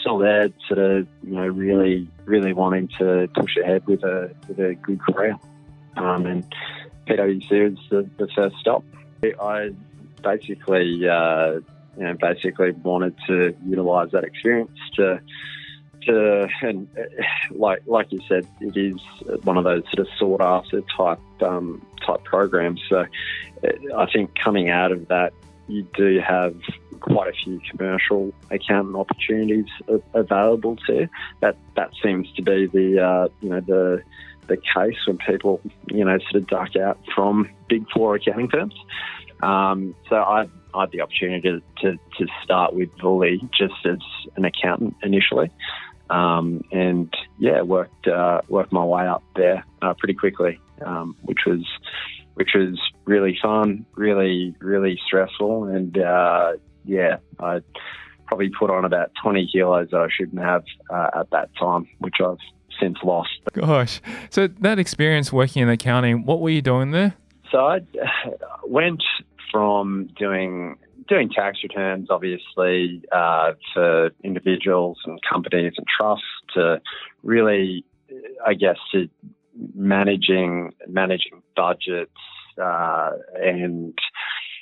still 0.00 0.18
there, 0.18 0.50
sort 0.66 0.78
of 0.78 1.08
you 1.24 1.34
know 1.34 1.46
really 1.46 2.08
really 2.24 2.52
wanting 2.52 2.88
to 2.98 3.28
push 3.34 3.56
ahead 3.56 3.86
with 3.86 4.04
a 4.04 4.30
with 4.46 4.58
a 4.60 4.74
good 4.74 5.00
career. 5.00 5.36
Um, 5.96 6.26
and 6.26 6.54
PwC 7.08 7.70
was 7.70 7.78
the, 7.90 8.10
the 8.18 8.28
first 8.34 8.56
stop. 8.60 8.84
I 9.22 9.70
basically 10.22 11.08
uh, 11.08 11.60
you 11.96 12.04
know 12.04 12.14
basically 12.20 12.72
wanted 12.72 13.16
to 13.26 13.56
utilise 13.66 14.12
that 14.12 14.24
experience 14.24 14.78
to 14.96 15.20
to, 16.02 16.48
and 16.62 16.88
uh, 16.96 17.02
like 17.50 17.82
like 17.86 18.12
you 18.12 18.20
said, 18.28 18.46
it 18.60 18.76
is 18.76 19.00
one 19.44 19.56
of 19.56 19.64
those 19.64 19.82
sort 19.92 20.06
of 20.06 20.08
sought 20.18 20.40
after 20.40 20.82
type 20.96 21.20
um, 21.42 21.84
type 22.06 22.24
programs. 22.24 22.80
So 22.88 23.00
uh, 23.00 23.96
I 23.96 24.10
think 24.12 24.34
coming 24.34 24.68
out 24.68 24.92
of 24.92 25.08
that, 25.08 25.32
you 25.66 25.86
do 25.94 26.20
have 26.20 26.54
quite 27.00 27.28
a 27.28 27.32
few 27.32 27.60
commercial 27.70 28.32
accountant 28.50 28.96
opportunities 28.96 29.66
available 30.14 30.76
to 30.86 30.94
you. 30.94 31.08
That 31.40 31.56
that 31.76 31.90
seems 32.02 32.30
to 32.32 32.42
be 32.42 32.66
the 32.66 33.04
uh, 33.04 33.28
you 33.40 33.50
know 33.50 33.60
the 33.60 34.02
the 34.48 34.56
case 34.56 34.96
when 35.06 35.18
people 35.18 35.60
you 35.88 36.04
know 36.04 36.18
sort 36.30 36.42
of 36.42 36.46
duck 36.48 36.76
out 36.76 36.98
from 37.14 37.48
big 37.68 37.84
four 37.94 38.16
accounting 38.16 38.48
firms. 38.48 38.74
Um, 39.42 39.94
so 40.08 40.16
I, 40.16 40.48
I 40.74 40.80
had 40.80 40.90
the 40.90 41.00
opportunity 41.00 41.62
to, 41.82 41.92
to, 41.92 42.26
start 42.42 42.74
with 42.74 42.90
Vuly 42.98 43.38
just 43.56 43.86
as 43.86 43.98
an 44.36 44.44
accountant 44.44 44.96
initially. 45.02 45.50
Um, 46.10 46.62
and 46.72 47.12
yeah, 47.38 47.62
worked 47.62 48.08
uh, 48.08 48.40
worked 48.48 48.72
my 48.72 48.84
way 48.84 49.06
up 49.06 49.22
there 49.36 49.64
uh, 49.82 49.94
pretty 49.94 50.14
quickly, 50.14 50.60
um, 50.84 51.16
which 51.22 51.40
was 51.46 51.64
which 52.34 52.50
was 52.54 52.78
really 53.04 53.38
fun, 53.40 53.84
really 53.94 54.54
really 54.58 54.98
stressful, 55.06 55.64
and 55.64 55.98
uh, 55.98 56.52
yeah, 56.84 57.18
I 57.38 57.60
probably 58.26 58.50
put 58.50 58.70
on 58.70 58.86
about 58.86 59.10
twenty 59.22 59.46
kilos 59.52 59.88
that 59.90 60.00
I 60.00 60.08
shouldn't 60.10 60.42
have 60.42 60.64
uh, 60.88 61.10
at 61.20 61.30
that 61.30 61.50
time, 61.60 61.88
which 61.98 62.16
I've 62.24 62.38
since 62.80 62.98
lost. 63.02 63.30
Gosh, 63.52 64.00
so 64.30 64.46
that 64.46 64.78
experience 64.78 65.32
working 65.32 65.62
in 65.62 65.68
accounting, 65.68 66.24
what 66.24 66.40
were 66.40 66.50
you 66.50 66.62
doing 66.62 66.90
there? 66.90 67.14
So 67.50 67.58
I 67.58 67.80
went 68.64 69.02
from 69.50 70.08
doing 70.18 70.76
doing 71.08 71.30
tax 71.30 71.58
returns, 71.62 72.08
obviously, 72.10 73.02
uh, 73.12 73.52
for 73.72 74.10
individuals 74.22 74.98
and 75.06 75.18
companies 75.28 75.72
and 75.76 75.86
trusts 75.98 76.24
to 76.54 76.80
really, 77.22 77.84
I 78.46 78.54
guess, 78.54 78.76
to 78.92 79.08
managing 79.74 80.72
managing 80.86 81.42
budgets 81.56 82.12
uh, 82.62 83.10
and 83.34 83.98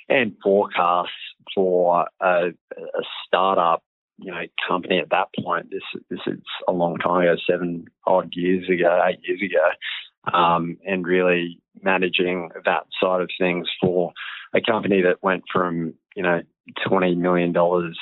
and 0.09 0.37
forecasts 0.43 1.11
for 1.55 2.07
a, 2.21 2.27
a, 2.27 3.03
startup, 3.27 3.83
you 4.19 4.33
know, 4.33 4.43
company 4.67 4.99
at 4.99 5.11
that 5.11 5.29
point. 5.43 5.71
This 5.71 5.83
this 6.11 6.21
is 6.27 6.41
a 6.69 6.73
long 6.73 6.97
time 6.99 7.23
ago, 7.23 7.37
seven 7.49 7.87
odd 8.07 8.31
years 8.33 8.69
ago, 8.69 9.01
eight 9.07 9.21
years 9.23 9.41
ago, 9.43 10.37
um, 10.37 10.79
and 10.87 11.07
really 11.07 11.61
managing 11.83 12.51
that 12.65 12.87
side 13.01 13.21
of 13.21 13.31
things 13.39 13.69
for 13.81 14.13
a 14.55 14.61
company 14.61 15.03
that 15.03 15.23
went 15.23 15.45
from 15.53 15.95
you 16.15 16.23
know 16.23 16.41
twenty 16.87 17.15
million 17.15 17.53
dollars 17.53 17.99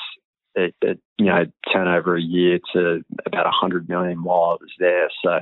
you 0.56 0.94
know 1.18 1.44
turnover 1.72 2.16
a 2.16 2.22
year 2.22 2.58
to 2.72 3.04
about 3.26 3.46
a 3.46 3.50
hundred 3.50 3.88
million 3.88 4.22
while 4.22 4.52
I 4.52 4.56
was 4.60 4.72
there. 4.78 5.08
So 5.24 5.40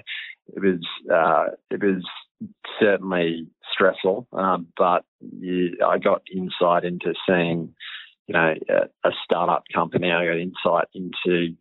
it 0.55 0.61
was 0.61 0.87
uh, 1.13 1.55
it 1.71 1.83
was 1.83 2.05
certainly 2.81 3.47
stressful, 3.73 4.27
um, 4.33 4.67
but 4.77 5.05
you, 5.21 5.77
I 5.87 5.99
got 5.99 6.23
insight 6.35 6.85
into 6.85 7.15
seeing 7.29 7.75
you 8.27 8.35
know 8.35 8.55
a, 8.69 9.09
a 9.09 9.13
startup 9.25 9.65
company. 9.73 10.11
I 10.11 10.27
got 10.27 10.39
insight 10.39 10.89
into 10.95 11.55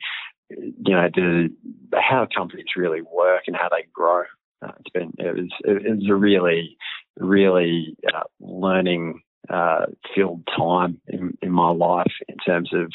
you 0.50 0.96
know 0.96 1.10
the 1.14 1.50
how 1.94 2.28
companies 2.36 2.66
really 2.76 3.02
work 3.02 3.44
and 3.48 3.56
how 3.56 3.70
they 3.70 3.86
grow. 3.94 4.24
Uh, 4.64 4.72
it's 4.80 4.90
been 4.94 5.14
it 5.18 5.36
was 5.36 5.50
it 5.64 5.96
was 5.98 6.10
a 6.10 6.16
really 6.16 6.78
really 7.18 7.96
uh, 8.14 8.24
learning 8.40 9.22
uh, 9.50 9.86
filled 10.16 10.48
time 10.56 11.02
in, 11.08 11.38
in, 11.42 11.52
my 11.52 11.70
life 11.72 12.12
in 12.30 12.38
terms 12.38 12.70
of 12.74 12.92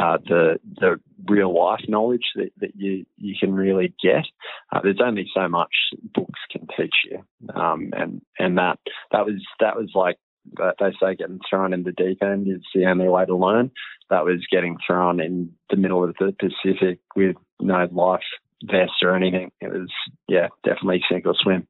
uh, 0.00 0.18
the 0.24 0.58
the 0.76 1.00
real 1.28 1.52
life 1.52 1.80
knowledge 1.88 2.24
that, 2.36 2.50
that 2.60 2.70
you 2.76 3.04
you 3.18 3.34
can 3.38 3.52
really 3.52 3.92
get. 4.02 4.24
Uh, 4.72 4.80
there's 4.82 5.00
only 5.04 5.28
so 5.34 5.48
much 5.48 5.74
books 6.14 6.38
can 6.50 6.66
teach 6.76 6.94
you, 7.10 7.24
um, 7.54 7.90
and 7.92 8.22
and 8.38 8.56
that 8.56 8.78
that 9.10 9.26
was 9.26 9.44
that 9.58 9.76
was 9.76 9.90
like 9.94 10.16
they 10.56 10.92
say 11.00 11.14
getting 11.14 11.40
thrown 11.48 11.72
in 11.72 11.82
the 11.82 11.92
deep 11.92 12.22
end 12.22 12.48
is 12.48 12.62
the 12.74 12.86
only 12.86 13.08
way 13.08 13.24
to 13.26 13.36
learn. 13.36 13.70
That 14.08 14.24
was 14.24 14.46
getting 14.50 14.76
thrown 14.86 15.20
in 15.20 15.52
the 15.68 15.76
middle 15.76 16.02
of 16.02 16.14
the 16.18 16.34
Pacific 16.38 17.00
with 17.14 17.36
no 17.60 17.88
life 17.92 18.20
vest 18.64 18.92
or 19.02 19.14
anything. 19.14 19.52
It 19.60 19.72
was 19.72 19.90
yeah, 20.28 20.48
definitely 20.64 21.02
sink 21.10 21.26
or 21.26 21.34
swim. 21.40 21.66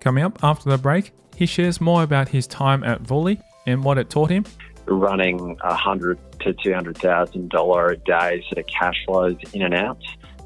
Coming 0.00 0.24
up 0.24 0.42
after 0.42 0.68
the 0.68 0.78
break, 0.78 1.12
he 1.36 1.46
shares 1.46 1.80
more 1.80 2.02
about 2.02 2.28
his 2.28 2.48
time 2.48 2.82
at 2.82 3.04
Vuly 3.04 3.40
and 3.66 3.84
what 3.84 3.98
it 3.98 4.10
taught 4.10 4.30
him. 4.30 4.44
Running 4.86 5.56
a 5.62 5.74
hundred 5.74 6.18
to 6.40 6.52
two 6.54 6.74
hundred 6.74 6.98
thousand 6.98 7.50
dollar 7.50 7.90
a 7.90 7.96
day 7.96 8.42
sort 8.48 8.58
of 8.58 8.66
cash 8.66 8.96
flows 9.06 9.36
in 9.52 9.62
and 9.62 9.74
out 9.74 10.02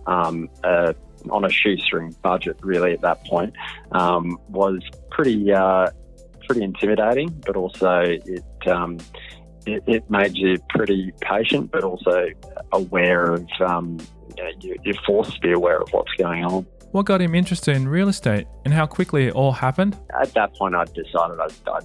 um, 0.06 0.48
uh, 0.64 0.92
on 1.30 1.44
a 1.44 1.50
shoestring 1.50 2.14
budget, 2.22 2.56
really 2.62 2.92
at 2.92 3.00
that 3.00 3.24
point, 3.24 3.54
um, 3.92 4.38
was 4.48 4.80
pretty 5.10 5.52
uh, 5.52 5.90
pretty 6.46 6.62
intimidating. 6.62 7.28
But 7.44 7.56
also 7.56 8.00
it, 8.00 8.44
um, 8.66 8.98
it, 9.66 9.82
it 9.86 10.10
made 10.10 10.36
you 10.36 10.58
pretty 10.68 11.12
patient, 11.20 11.70
but 11.70 11.84
also 11.84 12.28
aware 12.72 13.32
of 13.32 13.48
um, 13.64 13.98
you 14.36 14.44
know, 14.44 14.76
you're 14.84 14.94
forced 15.06 15.34
to 15.34 15.40
be 15.40 15.52
aware 15.52 15.80
of 15.80 15.88
what's 15.92 16.12
going 16.18 16.44
on. 16.44 16.66
What 16.92 17.06
got 17.06 17.20
him 17.20 17.34
interested 17.34 17.76
in 17.76 17.88
real 17.88 18.08
estate 18.08 18.46
and 18.64 18.72
how 18.72 18.86
quickly 18.86 19.26
it 19.26 19.34
all 19.34 19.52
happened? 19.52 19.98
At 20.18 20.32
that 20.34 20.54
point, 20.54 20.74
I 20.74 20.84
decided 20.84 21.38
I, 21.38 21.48
I, 21.70 21.80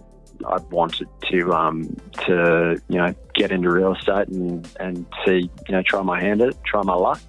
I 0.47 0.57
wanted 0.69 1.07
to 1.31 1.53
um, 1.53 1.95
to 2.25 2.81
you 2.87 2.97
know 2.97 3.13
get 3.35 3.51
into 3.51 3.69
real 3.69 3.93
estate 3.93 4.27
and, 4.29 4.67
and 4.79 5.05
see 5.25 5.49
you 5.67 5.71
know 5.71 5.81
try 5.85 6.01
my 6.01 6.21
hand 6.21 6.41
at 6.41 6.49
it, 6.49 6.57
try 6.65 6.81
my 6.83 6.93
luck, 6.93 7.19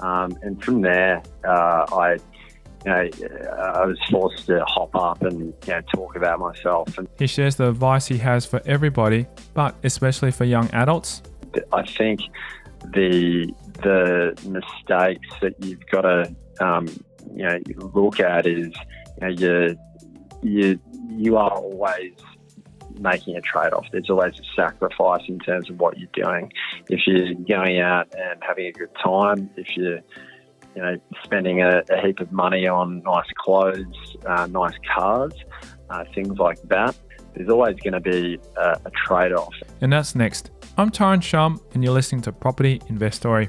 um, 0.00 0.36
and 0.42 0.62
from 0.62 0.80
there 0.80 1.22
uh, 1.46 1.86
I 1.92 2.18
you 2.84 2.90
know, 2.90 3.10
I 3.56 3.86
was 3.86 3.98
forced 4.10 4.46
to 4.46 4.62
hop 4.66 4.94
up 4.94 5.22
and 5.22 5.54
you 5.66 5.72
know, 5.72 5.80
talk 5.94 6.16
about 6.16 6.38
myself. 6.38 6.98
And 6.98 7.08
He 7.18 7.26
shares 7.26 7.56
the 7.56 7.70
advice 7.70 8.06
he 8.06 8.18
has 8.18 8.44
for 8.44 8.60
everybody, 8.66 9.26
but 9.54 9.74
especially 9.84 10.30
for 10.30 10.44
young 10.44 10.68
adults. 10.72 11.22
I 11.72 11.82
think 11.86 12.20
the 12.92 13.52
the 13.82 14.36
mistakes 14.48 15.28
that 15.40 15.54
you've 15.64 15.86
got 15.86 16.02
to 16.02 16.34
um, 16.60 16.86
you 17.32 17.44
know 17.44 17.58
look 17.94 18.20
at 18.20 18.46
is 18.46 18.72
you 19.20 19.20
know 19.20 19.28
you 19.28 19.78
you 20.42 20.80
you 21.08 21.36
are 21.36 21.50
always 21.50 22.12
making 22.98 23.36
a 23.36 23.40
trade 23.40 23.72
off. 23.72 23.86
There's 23.92 24.10
always 24.10 24.34
a 24.38 24.44
sacrifice 24.54 25.22
in 25.28 25.38
terms 25.38 25.70
of 25.70 25.78
what 25.80 25.98
you're 25.98 26.08
doing. 26.12 26.52
If 26.88 27.06
you're 27.06 27.34
going 27.34 27.80
out 27.80 28.12
and 28.16 28.42
having 28.46 28.66
a 28.66 28.72
good 28.72 28.90
time, 29.02 29.50
if 29.56 29.76
you're 29.76 30.00
you 30.74 30.82
know 30.82 30.96
spending 31.22 31.62
a, 31.62 31.82
a 31.90 32.00
heap 32.00 32.20
of 32.20 32.32
money 32.32 32.66
on 32.66 33.02
nice 33.02 33.26
clothes, 33.38 34.16
uh, 34.26 34.46
nice 34.46 34.74
cars, 34.94 35.34
uh, 35.90 36.04
things 36.14 36.38
like 36.38 36.60
that, 36.68 36.96
there's 37.34 37.48
always 37.48 37.76
going 37.76 37.94
to 37.94 38.00
be 38.00 38.38
a, 38.56 38.80
a 38.84 38.90
trade 39.06 39.32
off. 39.32 39.54
And 39.80 39.92
that's 39.92 40.14
next. 40.14 40.50
I'm 40.76 40.90
Tyron 40.90 41.22
Shum, 41.22 41.60
and 41.74 41.84
you're 41.84 41.92
listening 41.92 42.22
to 42.22 42.32
Property 42.32 42.80
Investory. 42.88 43.48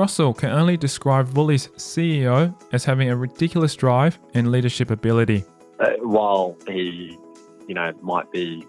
Russell 0.00 0.32
can 0.32 0.48
only 0.48 0.78
describe 0.78 1.26
Vuly's 1.26 1.68
CEO 1.76 2.54
as 2.72 2.86
having 2.86 3.10
a 3.10 3.16
ridiculous 3.16 3.76
drive 3.76 4.18
and 4.32 4.50
leadership 4.50 4.90
ability. 4.90 5.44
Uh, 5.78 5.90
while 6.00 6.56
he, 6.66 7.18
you 7.68 7.74
know, 7.74 7.92
might 8.00 8.32
be 8.32 8.66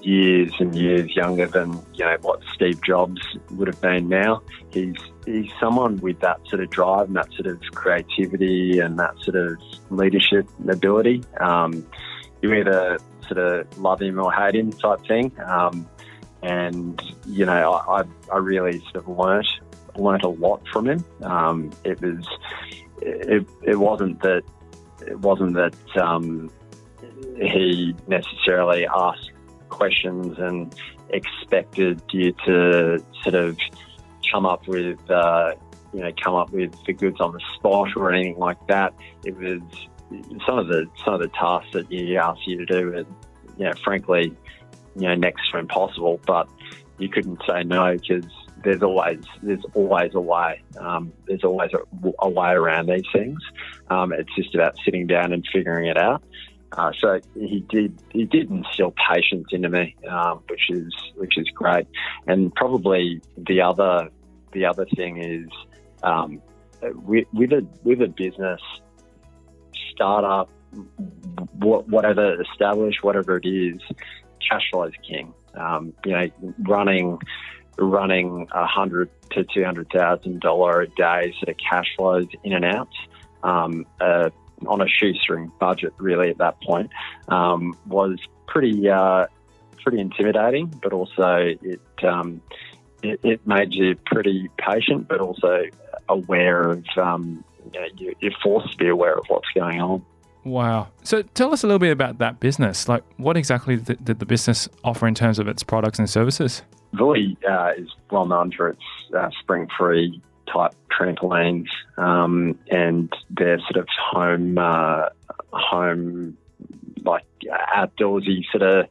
years 0.00 0.52
and 0.60 0.76
years 0.76 1.16
younger 1.16 1.48
than 1.48 1.72
you 1.94 2.04
know 2.04 2.16
what 2.20 2.40
Steve 2.54 2.80
Jobs 2.84 3.20
would 3.50 3.66
have 3.66 3.80
been 3.80 4.08
now, 4.08 4.40
he's 4.70 4.94
he's 5.26 5.50
someone 5.58 5.96
with 5.96 6.20
that 6.20 6.38
sort 6.46 6.62
of 6.62 6.70
drive 6.70 7.08
and 7.08 7.16
that 7.16 7.32
sort 7.32 7.48
of 7.48 7.60
creativity 7.74 8.78
and 8.78 8.96
that 8.96 9.18
sort 9.24 9.34
of 9.34 9.60
leadership 9.90 10.48
ability. 10.68 11.24
Um, 11.40 11.84
you 12.42 12.54
either 12.54 12.98
sort 13.26 13.38
of 13.38 13.76
love 13.76 14.00
him 14.00 14.20
or 14.20 14.32
hate 14.32 14.54
him 14.54 14.70
type 14.70 15.04
thing. 15.04 15.32
Um, 15.44 15.88
and 16.42 17.02
you 17.26 17.44
know, 17.44 17.72
I, 17.72 18.04
I 18.32 18.36
really 18.36 18.78
sort 18.92 18.98
of 18.98 19.08
learnt 19.08 19.48
learnt 19.98 20.22
a 20.22 20.28
lot 20.28 20.62
from 20.72 20.88
him. 20.88 21.04
Um, 21.22 21.70
it 21.84 22.00
was 22.00 22.26
it, 23.00 23.46
it 23.62 23.76
wasn't 23.76 24.20
that 24.22 24.42
it 25.06 25.18
wasn't 25.20 25.54
that 25.54 25.76
um, 25.96 26.50
he 27.36 27.94
necessarily 28.06 28.86
asked 28.86 29.30
questions 29.68 30.38
and 30.38 30.74
expected 31.10 32.02
you 32.10 32.32
to 32.44 33.02
sort 33.22 33.34
of 33.34 33.58
come 34.30 34.46
up 34.46 34.66
with 34.66 34.98
uh, 35.10 35.54
you 35.92 36.00
know 36.00 36.12
come 36.22 36.34
up 36.34 36.50
with 36.50 36.72
the 36.84 36.92
goods 36.92 37.20
on 37.20 37.32
the 37.32 37.40
spot 37.54 37.88
or 37.96 38.12
anything 38.12 38.38
like 38.38 38.58
that. 38.66 38.94
It 39.24 39.36
was 39.36 39.60
some 40.46 40.58
of 40.58 40.68
the 40.68 40.86
some 41.04 41.14
of 41.14 41.20
the 41.20 41.28
tasks 41.28 41.70
that 41.72 41.86
he 41.88 42.16
asked 42.16 42.46
you 42.46 42.58
to 42.58 42.66
do, 42.66 42.96
and 42.96 43.06
you 43.56 43.64
know, 43.64 43.72
frankly, 43.84 44.34
you 44.96 45.08
know, 45.08 45.14
next 45.14 45.50
to 45.50 45.58
impossible. 45.58 46.20
But 46.26 46.48
you 46.98 47.08
couldn't 47.08 47.40
say 47.46 47.62
no 47.64 47.96
because 47.96 48.26
there's 48.62 48.82
always 48.82 49.24
there's 49.42 49.64
always 49.74 50.14
a 50.14 50.20
way. 50.20 50.62
Um, 50.78 51.12
there's 51.26 51.44
always 51.44 51.70
a, 51.72 52.08
a, 52.20 52.28
way 52.28 52.50
around 52.50 52.86
these 52.86 53.06
things. 53.12 53.38
Um, 53.88 54.12
it's 54.12 54.34
just 54.36 54.54
about 54.54 54.76
sitting 54.84 55.06
down 55.06 55.32
and 55.32 55.46
figuring 55.52 55.86
it 55.86 55.96
out. 55.96 56.22
Uh, 56.72 56.92
so 56.98 57.20
he 57.34 57.64
did 57.68 57.98
he 58.10 58.24
did 58.24 58.50
instill 58.50 58.94
patience 59.10 59.48
into 59.52 59.68
me, 59.68 59.96
um, 60.08 60.42
which 60.48 60.70
is 60.70 60.94
which 61.16 61.38
is 61.38 61.48
great. 61.54 61.86
And 62.26 62.54
probably 62.54 63.22
the 63.36 63.62
other 63.62 64.08
the 64.52 64.66
other 64.66 64.86
thing 64.96 65.22
is 65.22 65.48
um, 66.02 66.42
with, 66.82 67.26
with 67.32 67.52
a 67.52 67.66
with 67.84 68.02
a 68.02 68.08
business 68.08 68.60
startup, 69.92 70.50
whatever 71.58 72.40
established, 72.42 73.02
whatever 73.02 73.38
it 73.38 73.46
is, 73.46 73.80
cash 74.46 74.70
flow 74.70 74.84
is 74.84 74.94
king. 75.08 75.32
Um, 75.54 75.94
you 76.04 76.12
know, 76.12 76.30
running 76.60 77.18
running 77.78 78.46
a 78.52 78.66
hundred 78.66 79.10
to 79.30 79.44
two 79.54 79.64
hundred 79.64 79.88
thousand 79.90 80.40
dollar 80.40 80.82
a 80.82 80.88
day 80.88 81.32
sort 81.38 81.48
of 81.48 81.56
cash 81.58 81.86
flows 81.96 82.26
in 82.42 82.52
and 82.52 82.64
out 82.64 82.88
um, 83.42 83.86
uh, 84.00 84.30
on 84.66 84.80
a 84.80 84.88
shoestring 84.88 85.52
budget, 85.60 85.92
really 85.98 86.30
at 86.30 86.38
that 86.38 86.60
point, 86.62 86.90
um, 87.28 87.76
was 87.86 88.18
pretty 88.46 88.88
uh, 88.88 89.26
pretty 89.82 90.00
intimidating. 90.00 90.66
But 90.82 90.92
also 90.92 91.54
it, 91.62 91.80
um, 92.02 92.40
it, 93.02 93.20
it 93.22 93.46
made 93.46 93.72
you 93.72 93.96
pretty 94.06 94.50
patient, 94.58 95.08
but 95.08 95.20
also 95.20 95.64
aware 96.08 96.70
of 96.70 96.84
um, 96.96 97.44
you 97.72 97.80
know, 97.80 98.14
you're 98.20 98.32
forced 98.42 98.72
to 98.72 98.76
be 98.76 98.88
aware 98.88 99.14
of 99.14 99.24
what's 99.28 99.48
going 99.54 99.80
on. 99.80 100.04
Wow. 100.44 100.88
So 101.02 101.22
tell 101.22 101.52
us 101.52 101.62
a 101.62 101.66
little 101.66 101.78
bit 101.78 101.90
about 101.90 102.18
that 102.18 102.40
business. 102.40 102.88
Like, 102.88 103.02
what 103.18 103.36
exactly 103.36 103.76
did 103.76 104.18
the 104.18 104.26
business 104.26 104.68
offer 104.82 105.06
in 105.06 105.14
terms 105.14 105.38
of 105.38 105.46
its 105.48 105.62
products 105.62 105.98
and 105.98 106.08
services? 106.08 106.62
Vuly 106.94 107.36
uh, 107.48 107.72
is 107.80 107.88
well 108.10 108.26
known 108.26 108.52
for 108.52 108.70
its 108.70 108.82
uh, 109.16 109.30
spring 109.40 109.68
free 109.78 110.22
type 110.52 110.72
trampolines 110.90 111.68
um, 111.96 112.58
and 112.70 113.12
their 113.30 113.58
sort 113.60 113.76
of 113.76 113.88
home, 114.10 114.56
uh, 114.58 115.08
home, 115.52 116.36
like 117.04 117.26
outdoorsy 117.76 118.44
sort 118.50 118.62
of 118.62 118.86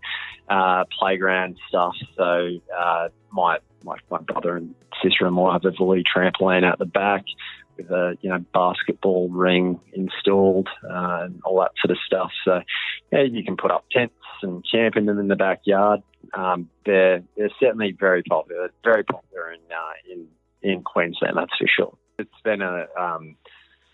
uh, 0.49 0.83
playground 0.97 1.57
stuff. 1.67 1.95
So 2.15 2.49
uh, 2.77 3.09
my, 3.31 3.57
my, 3.83 3.97
my 4.09 4.19
brother 4.19 4.57
and 4.57 4.75
sister 5.03 5.27
in 5.27 5.35
law 5.35 5.53
have 5.53 5.65
a 5.65 5.71
Vuly 5.71 6.03
trampoline 6.15 6.63
out 6.63 6.79
the 6.79 6.85
back 6.85 7.23
with 7.77 7.91
a 7.91 8.17
you 8.21 8.29
know 8.29 8.39
basketball 8.53 9.29
ring 9.29 9.79
installed 9.93 10.67
uh, 10.83 11.25
and 11.25 11.41
all 11.45 11.59
that 11.59 11.71
sort 11.81 11.91
of 11.91 11.97
stuff. 12.05 12.31
So 12.43 12.61
yeah, 13.11 13.21
you 13.21 13.43
can 13.43 13.57
put 13.57 13.71
up 13.71 13.85
tents 13.91 14.15
and 14.41 14.63
camp 14.69 14.95
in 14.95 15.05
them 15.05 15.19
in 15.19 15.27
the 15.27 15.35
backyard. 15.35 16.01
Um, 16.33 16.69
they're 16.85 17.23
they're 17.35 17.51
certainly 17.59 17.95
very 17.97 18.23
popular, 18.23 18.69
very 18.83 19.03
popular 19.03 19.51
in 19.51 19.59
uh, 19.71 20.13
in 20.13 20.27
in 20.61 20.83
Queensland. 20.83 21.37
That's 21.37 21.57
for 21.57 21.67
sure. 21.67 21.97
It's 22.19 22.41
been 22.43 22.61
a 22.61 22.87
um, 22.99 23.35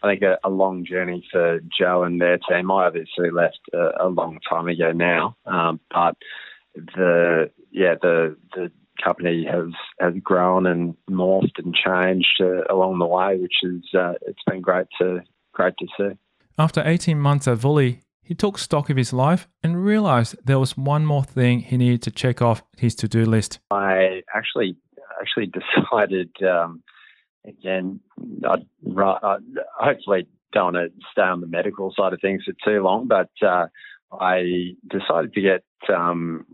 I 0.01 0.11
think 0.11 0.21
a, 0.21 0.37
a, 0.43 0.49
long 0.49 0.85
journey 0.85 1.25
for 1.31 1.59
Joe 1.79 2.03
and 2.03 2.19
their 2.19 2.37
team. 2.37 2.69
I 2.71 2.85
obviously 2.85 3.31
left 3.31 3.59
a, 3.73 4.05
a 4.05 4.07
long 4.09 4.39
time 4.49 4.67
ago 4.67 4.91
now, 4.91 5.37
um, 5.45 5.79
but 5.91 6.17
the 6.75 7.51
yeah 7.71 7.95
the 8.01 8.35
the 8.53 8.71
company 9.03 9.45
has 9.49 9.69
has 9.99 10.13
grown 10.21 10.65
and 10.65 10.95
morphed 11.09 11.57
and 11.57 11.73
changed 11.73 12.41
uh, 12.41 12.63
along 12.69 12.99
the 12.99 13.05
way, 13.05 13.37
which 13.37 13.55
is 13.63 13.83
uh, 13.97 14.13
it's 14.23 14.43
been 14.47 14.61
great 14.61 14.87
to 14.99 15.21
great 15.53 15.75
to 15.77 15.87
see. 15.97 16.17
After 16.57 16.83
18 16.85 17.17
months 17.17 17.47
at 17.47 17.57
Vuly, 17.57 18.01
he 18.23 18.33
took 18.33 18.57
stock 18.57 18.89
of 18.89 18.97
his 18.97 19.13
life 19.13 19.47
and 19.61 19.83
realized 19.83 20.35
there 20.43 20.59
was 20.59 20.77
one 20.77 21.05
more 21.05 21.23
thing 21.23 21.59
he 21.59 21.77
needed 21.77 22.01
to 22.03 22.11
check 22.11 22.41
off 22.41 22.63
his 22.77 22.95
to-do 22.95 23.25
list. 23.25 23.59
I 23.69 24.21
actually 24.33 24.77
actually 25.21 25.51
decided 25.81 26.31
um, 26.43 26.83
again. 27.45 27.99
I'd, 28.47 28.65
I 28.97 29.37
hopefully 29.79 30.27
don't 30.53 30.73
want 30.73 30.75
to 30.75 31.05
stay 31.11 31.21
on 31.21 31.41
the 31.41 31.47
medical 31.47 31.93
side 31.97 32.13
of 32.13 32.21
things 32.21 32.43
for 32.45 32.53
too 32.63 32.81
long, 32.81 33.07
but 33.07 33.29
uh, 33.45 33.67
I 34.19 34.75
decided 34.89 35.33
to 35.33 35.41
get 35.41 35.63
um, 35.93 36.45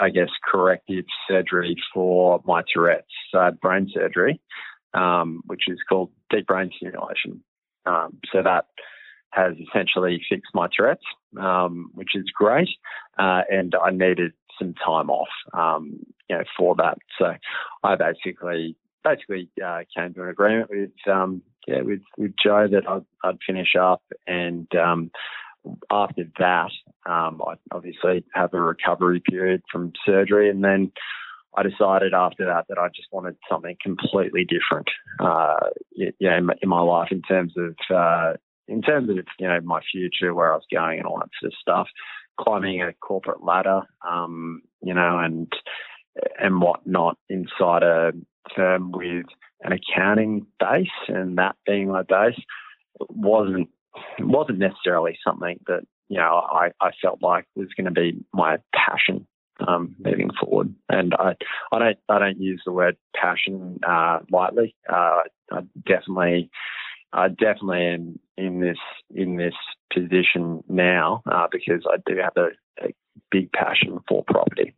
I 0.00 0.10
guess, 0.10 0.28
corrective 0.44 1.04
surgery 1.28 1.76
for 1.92 2.40
my 2.44 2.62
Tourette's. 2.72 3.06
Had 3.32 3.60
brain 3.60 3.90
surgery, 3.92 4.40
um, 4.92 5.42
which 5.46 5.62
is 5.68 5.78
called 5.88 6.10
deep 6.30 6.46
brain 6.46 6.70
stimulation. 6.76 7.42
Um, 7.86 8.18
so 8.32 8.42
that 8.42 8.66
has 9.34 9.54
essentially 9.68 10.20
fixed 10.28 10.54
my 10.54 10.68
Tourette's, 10.74 11.04
um, 11.40 11.90
which 11.94 12.14
is 12.14 12.24
great. 12.34 12.68
Uh, 13.18 13.42
and 13.50 13.74
I 13.74 13.90
needed 13.90 14.32
some 14.58 14.74
time 14.74 15.10
off, 15.10 15.28
um, 15.52 15.98
you 16.28 16.36
know, 16.36 16.44
for 16.56 16.74
that. 16.76 16.98
So 17.18 17.34
I 17.82 17.96
basically 17.96 18.76
basically 19.02 19.50
uh, 19.64 19.80
came 19.96 20.14
to 20.14 20.22
an 20.22 20.28
agreement 20.28 20.70
with 20.70 20.90
um, 21.12 21.42
yeah, 21.66 21.82
with 21.82 22.00
with 22.16 22.32
Joe 22.42 22.66
that 22.70 22.88
I'd, 22.88 23.04
I'd 23.22 23.38
finish 23.46 23.74
up, 23.80 24.02
and 24.26 24.66
um, 24.76 25.10
after 25.90 26.24
that, 26.38 26.70
um, 27.06 27.40
I 27.46 27.54
obviously 27.72 28.24
have 28.34 28.52
a 28.54 28.60
recovery 28.60 29.20
period 29.20 29.62
from 29.70 29.92
surgery, 30.04 30.50
and 30.50 30.62
then 30.62 30.92
I 31.56 31.62
decided 31.62 32.12
after 32.14 32.44
that 32.46 32.66
that 32.68 32.78
I 32.78 32.88
just 32.88 33.08
wanted 33.12 33.36
something 33.48 33.76
completely 33.82 34.44
different, 34.44 34.88
uh, 35.20 35.70
yeah, 35.92 36.36
in, 36.36 36.48
in, 36.62 36.68
my 36.68 36.80
life 36.80 37.08
in 37.10 37.22
terms 37.22 37.54
of 37.56 37.76
uh, 37.94 38.32
in 38.68 38.82
terms 38.82 39.08
of 39.10 39.16
you 39.38 39.46
know 39.46 39.60
my 39.62 39.80
future, 39.90 40.34
where 40.34 40.52
I 40.52 40.56
was 40.56 40.66
going, 40.72 40.98
and 40.98 41.06
all 41.06 41.18
that 41.18 41.30
sort 41.40 41.52
of 41.52 41.58
stuff. 41.60 41.88
Climbing 42.40 42.82
a 42.82 42.92
corporate 42.94 43.44
ladder, 43.44 43.82
um, 44.08 44.62
you 44.82 44.92
know, 44.92 45.18
and 45.18 45.52
and 46.40 46.60
whatnot 46.60 47.16
inside 47.28 47.82
a 47.82 48.12
firm 48.54 48.92
with 48.92 49.26
an 49.62 49.72
accounting 49.72 50.46
base, 50.58 50.88
and 51.08 51.38
that 51.38 51.56
being 51.66 51.88
my 51.88 52.02
base 52.02 52.40
wasn't 53.08 53.68
wasn't 54.18 54.58
necessarily 54.58 55.18
something 55.24 55.58
that 55.66 55.82
you 56.08 56.18
know 56.18 56.42
I, 56.50 56.70
I 56.80 56.90
felt 57.00 57.22
like 57.22 57.46
was 57.54 57.68
going 57.76 57.86
to 57.86 57.90
be 57.90 58.24
my 58.32 58.58
passion 58.74 59.26
um, 59.66 59.94
moving 59.98 60.30
forward. 60.40 60.74
And 60.88 61.14
I 61.14 61.36
I 61.72 61.78
don't 61.78 61.98
I 62.08 62.18
don't 62.18 62.40
use 62.40 62.62
the 62.64 62.72
word 62.72 62.96
passion 63.14 63.80
uh, 63.86 64.20
lightly. 64.30 64.74
Uh, 64.88 65.22
I 65.52 65.60
definitely 65.86 66.50
I 67.14 67.28
definitely 67.28 67.86
am 67.86 68.18
in 68.36 68.60
this 68.60 68.78
in 69.14 69.36
this 69.36 69.54
position 69.92 70.64
now 70.68 71.22
uh, 71.30 71.46
because 71.50 71.82
I 71.88 71.98
do 72.06 72.18
have 72.18 72.32
a, 72.36 72.48
a 72.84 72.92
big 73.30 73.52
passion 73.52 74.00
for 74.08 74.24
property. 74.24 74.74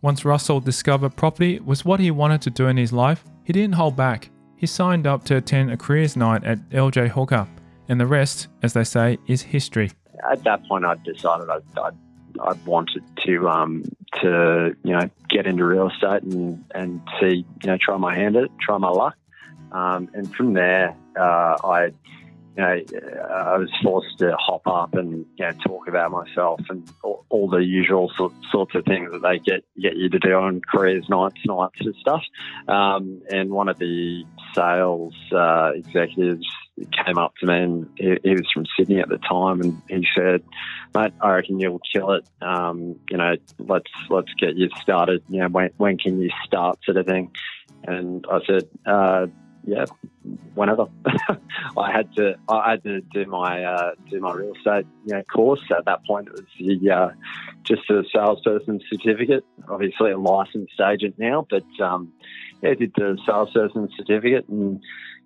Once 0.00 0.24
Russell 0.24 0.60
discovered 0.60 1.16
property 1.16 1.58
was 1.58 1.84
what 1.84 1.98
he 1.98 2.12
wanted 2.12 2.40
to 2.42 2.50
do 2.50 2.68
in 2.68 2.76
his 2.76 2.92
life, 2.92 3.24
he 3.42 3.52
didn't 3.52 3.74
hold 3.74 3.96
back. 3.96 4.30
He 4.54 4.66
signed 4.66 5.08
up 5.08 5.24
to 5.24 5.36
attend 5.36 5.72
a 5.72 5.76
careers 5.76 6.16
night 6.16 6.44
at 6.44 6.60
LJ 6.70 7.08
Hooker, 7.08 7.48
and 7.88 8.00
the 8.00 8.06
rest, 8.06 8.46
as 8.62 8.72
they 8.72 8.84
say, 8.84 9.18
is 9.26 9.42
history. 9.42 9.90
At 10.30 10.44
that 10.44 10.64
point, 10.66 10.84
I 10.84 10.94
decided 11.04 11.48
I, 11.50 11.58
I, 11.80 11.90
I 12.40 12.52
wanted 12.64 13.04
to 13.26 13.48
um, 13.48 13.84
to 14.20 14.76
you 14.84 14.92
know 14.92 15.10
get 15.28 15.46
into 15.46 15.64
real 15.64 15.88
estate 15.88 16.22
and 16.22 16.64
and 16.74 17.00
see 17.20 17.44
you 17.62 17.66
know 17.66 17.78
try 17.80 17.96
my 17.96 18.14
hand 18.14 18.36
at 18.36 18.44
it, 18.44 18.50
try 18.60 18.78
my 18.78 18.90
luck, 18.90 19.16
um, 19.72 20.08
and 20.14 20.34
from 20.34 20.54
there 20.54 20.96
uh, 21.18 21.56
I 21.64 21.92
you 22.58 22.64
know, 22.64 23.22
I 23.30 23.56
was 23.56 23.70
forced 23.84 24.18
to 24.18 24.34
hop 24.36 24.66
up 24.66 24.94
and 24.94 25.24
you 25.36 25.46
know 25.46 25.52
talk 25.64 25.86
about 25.86 26.10
myself 26.10 26.60
and 26.68 26.90
all, 27.04 27.24
all 27.28 27.48
the 27.48 27.58
usual 27.58 28.10
so, 28.18 28.34
sorts 28.50 28.74
of 28.74 28.84
things 28.84 29.12
that 29.12 29.22
they 29.22 29.38
get 29.38 29.62
get 29.80 29.96
you 29.96 30.08
to 30.08 30.18
do 30.18 30.32
on 30.32 30.60
careers 30.68 31.08
nights, 31.08 31.38
nights 31.46 31.76
and 31.78 31.94
stuff. 32.00 32.22
Um, 32.66 33.22
and 33.30 33.50
one 33.50 33.68
of 33.68 33.78
the 33.78 34.24
sales 34.56 35.14
uh, 35.32 35.70
executives 35.76 36.44
came 37.06 37.16
up 37.16 37.34
to 37.36 37.46
me 37.46 37.54
and 37.54 37.90
he, 37.96 38.16
he, 38.24 38.30
was 38.30 38.46
from 38.52 38.66
Sydney 38.76 38.98
at 38.98 39.08
the 39.08 39.18
time 39.18 39.60
and 39.60 39.80
he 39.88 40.04
said, 40.16 40.42
"Mate, 40.96 41.12
I 41.20 41.34
reckon 41.34 41.60
you'll 41.60 41.80
kill 41.94 42.10
it. 42.12 42.28
Um, 42.42 42.96
you 43.08 43.18
know, 43.18 43.36
let's 43.60 43.90
let's 44.10 44.34
get 44.34 44.56
you 44.56 44.68
started. 44.82 45.22
You 45.28 45.42
know, 45.42 45.48
when 45.48 45.70
when 45.76 45.96
can 45.96 46.20
you 46.20 46.30
start, 46.44 46.80
sort 46.84 46.96
of 46.96 47.06
thing." 47.06 47.30
And 47.84 48.26
I 48.28 48.40
said. 48.44 48.68
Uh, 48.84 49.26
yeah, 49.64 49.84
whenever. 50.54 50.86
I 51.76 51.92
had 51.92 52.14
to 52.16 52.36
I 52.48 52.70
had 52.70 52.82
to 52.84 53.00
do 53.00 53.26
my 53.26 53.64
uh, 53.64 53.92
do 54.10 54.20
my 54.20 54.32
real 54.34 54.54
estate 54.54 54.86
you 55.04 55.14
know, 55.14 55.22
course. 55.22 55.62
At 55.76 55.84
that 55.86 56.04
point, 56.06 56.28
it 56.28 56.32
was 56.32 56.44
the, 56.58 56.90
uh, 56.90 57.10
just 57.64 57.88
a 57.90 58.02
salesperson 58.12 58.80
certificate. 58.88 59.44
Obviously, 59.68 60.10
a 60.12 60.18
licensed 60.18 60.80
agent 60.80 61.16
now, 61.18 61.46
but 61.48 61.64
um, 61.80 62.12
yeah, 62.62 62.74
did 62.74 62.92
the 62.96 63.18
salesperson 63.26 63.88
certificate 63.96 64.48
and 64.48 64.82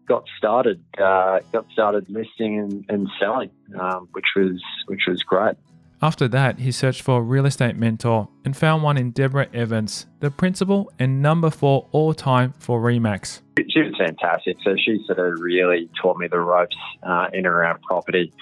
got 0.06 0.24
started. 0.36 0.82
Uh, 0.98 1.40
got 1.52 1.70
started 1.72 2.06
listing 2.08 2.58
and, 2.58 2.84
and 2.88 3.08
selling, 3.20 3.50
um, 3.78 4.08
which 4.12 4.26
was 4.36 4.60
which 4.86 5.02
was 5.06 5.22
great. 5.22 5.56
After 6.04 6.26
that, 6.26 6.58
he 6.58 6.72
searched 6.72 7.00
for 7.02 7.18
a 7.18 7.22
real 7.22 7.46
estate 7.46 7.76
mentor 7.76 8.28
and 8.44 8.56
found 8.56 8.82
one 8.82 8.98
in 8.98 9.12
Deborah 9.12 9.46
Evans, 9.54 10.06
the 10.18 10.32
principal 10.32 10.90
and 10.98 11.22
number 11.22 11.48
four 11.48 11.88
all 11.92 12.12
time 12.12 12.54
for 12.58 12.80
Remax. 12.80 13.40
She 13.68 13.82
was 13.82 13.94
fantastic. 13.96 14.56
So 14.64 14.74
she 14.76 15.00
sort 15.06 15.20
of 15.20 15.38
really 15.38 15.88
taught 16.02 16.16
me 16.18 16.26
the 16.26 16.40
ropes 16.40 16.74
uh, 17.04 17.28
in 17.32 17.38
and 17.38 17.46
around 17.46 17.82
property. 17.82 18.32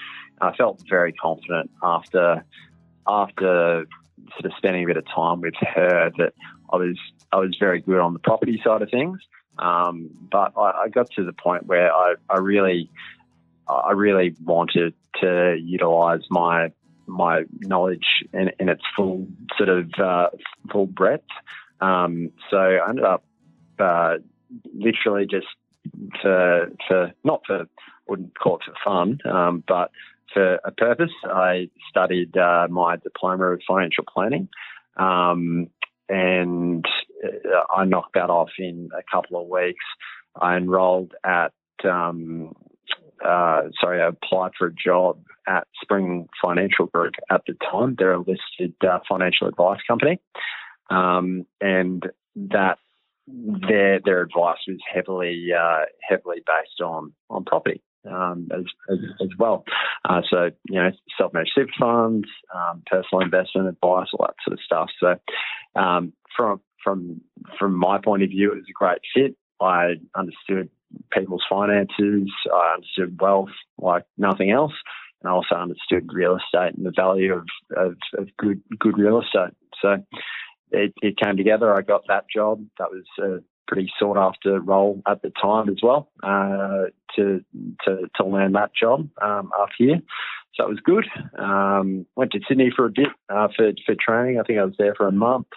I 0.41 0.55
felt 0.55 0.81
very 0.89 1.13
confident 1.13 1.69
after 1.83 2.43
after 3.07 3.85
sort 4.33 4.45
of 4.45 4.51
spending 4.57 4.83
a 4.83 4.87
bit 4.87 4.97
of 4.97 5.05
time 5.13 5.41
with 5.41 5.53
her 5.75 6.11
that 6.17 6.33
I 6.73 6.77
was 6.77 6.97
I 7.31 7.37
was 7.37 7.55
very 7.59 7.79
good 7.79 7.99
on 7.99 8.13
the 8.13 8.19
property 8.19 8.59
side 8.65 8.81
of 8.81 8.89
things. 8.89 9.19
Um, 9.59 10.09
but 10.31 10.53
I, 10.57 10.83
I, 10.83 10.87
got 10.87 11.11
to 11.17 11.25
the 11.25 11.33
point 11.33 11.67
where 11.67 11.93
I, 11.93 12.15
I 12.29 12.37
really 12.39 12.89
I 13.67 13.91
really 13.91 14.33
wanted 14.43 14.95
to 15.19 15.57
utilize 15.61 16.21
my 16.29 16.71
my 17.05 17.43
knowledge 17.59 18.05
in, 18.33 18.51
in 18.59 18.69
its 18.69 18.83
full 18.95 19.27
sort 19.57 19.69
of 19.69 19.89
uh, 20.01 20.27
full 20.71 20.87
breadth. 20.87 21.23
Um, 21.79 22.31
so 22.49 22.57
I 22.57 22.89
ended 22.89 23.05
up 23.05 23.23
uh, 23.79 24.15
literally 24.73 25.25
just 25.29 25.47
for 26.21 26.69
for 26.87 27.11
not 27.23 27.41
for 27.45 27.65
wouldn't 28.07 28.37
call 28.37 28.57
it 28.57 28.63
for 28.65 28.75
fun, 28.83 29.19
um, 29.25 29.63
but 29.67 29.91
for 30.33 30.55
a 30.63 30.71
purpose. 30.71 31.11
I 31.23 31.69
studied 31.89 32.35
uh, 32.37 32.67
my 32.69 32.97
diploma 32.97 33.45
of 33.53 33.61
financial 33.67 34.03
planning, 34.11 34.49
um, 34.97 35.69
and 36.09 36.85
uh, 37.23 37.73
I 37.73 37.85
knocked 37.85 38.15
that 38.15 38.29
off 38.29 38.49
in 38.57 38.89
a 38.97 39.03
couple 39.11 39.41
of 39.41 39.47
weeks. 39.47 39.85
I 40.39 40.57
enrolled 40.57 41.13
at 41.23 41.53
um, 41.83 42.55
uh, 43.25 43.61
sorry, 43.79 44.01
I 44.01 44.07
applied 44.07 44.51
for 44.57 44.67
a 44.67 44.73
job 44.73 45.19
at 45.47 45.67
Spring 45.81 46.27
Financial 46.43 46.87
Group 46.87 47.13
at 47.29 47.41
the 47.47 47.53
time. 47.71 47.95
They're 47.97 48.13
a 48.13 48.19
listed 48.19 48.73
uh, 48.81 48.99
financial 49.07 49.47
advice 49.47 49.79
company, 49.87 50.19
um, 50.89 51.45
and 51.59 52.03
that 52.35 52.77
their 53.27 53.99
their 54.03 54.21
advice 54.21 54.57
was 54.67 54.79
heavily 54.91 55.47
uh, 55.57 55.85
heavily 56.07 56.37
based 56.37 56.81
on 56.81 57.13
on 57.29 57.43
property. 57.45 57.81
Um, 58.03 58.47
as, 58.51 58.63
as, 58.89 58.97
as, 59.21 59.27
well. 59.37 59.63
Uh, 60.09 60.21
so, 60.27 60.49
you 60.67 60.81
know, 60.81 60.89
self 61.19 61.33
managed 61.33 61.51
super 61.53 61.71
funds, 61.79 62.27
um, 62.51 62.81
personal 62.87 63.21
investment 63.21 63.67
advice, 63.67 64.07
all 64.11 64.25
that 64.25 64.33
sort 64.43 64.53
of 64.53 64.59
stuff. 64.65 64.89
So, 64.99 65.79
um, 65.79 66.11
from, 66.35 66.61
from, 66.83 67.21
from 67.59 67.75
my 67.75 67.99
point 67.99 68.23
of 68.23 68.29
view, 68.29 68.53
it 68.53 68.55
was 68.55 68.65
a 68.67 68.73
great 68.73 69.01
fit. 69.13 69.35
I 69.61 69.97
understood 70.15 70.71
people's 71.11 71.43
finances. 71.49 72.29
I 72.53 72.73
understood 72.75 73.19
wealth 73.19 73.49
like 73.77 74.03
nothing 74.17 74.51
else, 74.51 74.73
and 75.21 75.29
I 75.29 75.33
also 75.33 75.55
understood 75.55 76.09
real 76.13 76.37
estate 76.37 76.75
and 76.75 76.85
the 76.85 76.93
value 76.95 77.33
of, 77.33 77.47
of, 77.75 77.95
of 78.17 78.27
good 78.37 78.61
good 78.79 78.97
real 78.97 79.21
estate. 79.21 79.55
So 79.81 79.97
it, 80.71 80.93
it, 81.01 81.17
came 81.17 81.37
together. 81.37 81.73
I 81.73 81.81
got 81.81 82.03
that 82.07 82.25
job. 82.33 82.63
That 82.79 82.89
was 82.91 83.05
a 83.19 83.43
pretty 83.67 83.91
sought 83.99 84.17
after 84.17 84.59
role 84.59 85.01
at 85.07 85.21
the 85.21 85.31
time 85.41 85.69
as 85.69 85.77
well 85.81 86.09
uh, 86.23 86.85
to, 87.15 87.43
to 87.85 88.09
to 88.15 88.23
land 88.23 88.55
that 88.55 88.71
job 88.79 89.09
um, 89.21 89.51
up 89.59 89.69
here. 89.77 89.99
So 90.55 90.65
it 90.65 90.69
was 90.69 90.79
good. 90.83 91.07
Um, 91.39 92.05
went 92.15 92.31
to 92.31 92.39
Sydney 92.47 92.71
for 92.75 92.85
a 92.85 92.89
bit 92.89 93.07
uh, 93.29 93.47
for 93.55 93.71
for 93.85 93.95
training. 93.95 94.39
I 94.39 94.43
think 94.43 94.59
I 94.59 94.65
was 94.65 94.75
there 94.77 94.95
for 94.95 95.07
a 95.07 95.11
month 95.11 95.47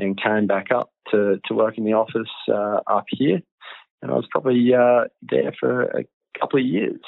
and 0.00 0.20
came 0.20 0.46
back 0.46 0.68
up 0.74 0.90
to, 1.10 1.40
to 1.46 1.54
work 1.54 1.78
in 1.78 1.84
the 1.84 1.92
office 1.92 2.30
uh, 2.48 2.80
up 2.86 3.04
here 3.08 3.42
and 4.02 4.10
I 4.10 4.14
was 4.14 4.26
probably 4.30 4.74
uh, 4.74 5.04
there 5.22 5.52
for 5.58 5.82
a 5.82 6.04
couple 6.38 6.58
of 6.58 6.66
years. 6.66 7.00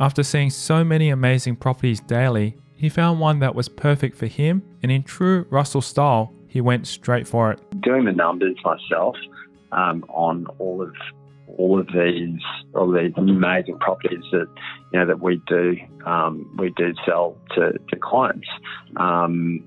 After 0.00 0.22
seeing 0.22 0.50
so 0.50 0.82
many 0.82 1.10
amazing 1.10 1.56
properties 1.56 2.00
daily, 2.00 2.56
he 2.74 2.88
found 2.88 3.20
one 3.20 3.38
that 3.38 3.54
was 3.54 3.68
perfect 3.68 4.16
for 4.16 4.26
him, 4.26 4.62
and 4.82 4.90
in 4.90 5.04
true 5.04 5.46
Russell 5.50 5.80
style, 5.80 6.34
he 6.48 6.60
went 6.60 6.86
straight 6.86 7.28
for 7.28 7.52
it. 7.52 7.60
Doing 7.80 8.04
the 8.04 8.12
numbers 8.12 8.56
myself 8.64 9.16
um, 9.70 10.04
on 10.08 10.46
all 10.58 10.82
of 10.82 10.92
all 11.58 11.78
of 11.78 11.86
these 11.88 12.40
all 12.74 12.90
these 12.90 13.12
amazing 13.16 13.78
properties 13.78 14.24
that 14.32 14.48
you 14.92 14.98
know 14.98 15.06
that 15.06 15.20
we 15.20 15.40
do 15.46 15.76
um, 16.06 16.52
we 16.58 16.70
do 16.76 16.92
sell 17.06 17.36
to, 17.54 17.72
to 17.88 17.96
clients. 17.96 18.48
Um, 18.96 19.64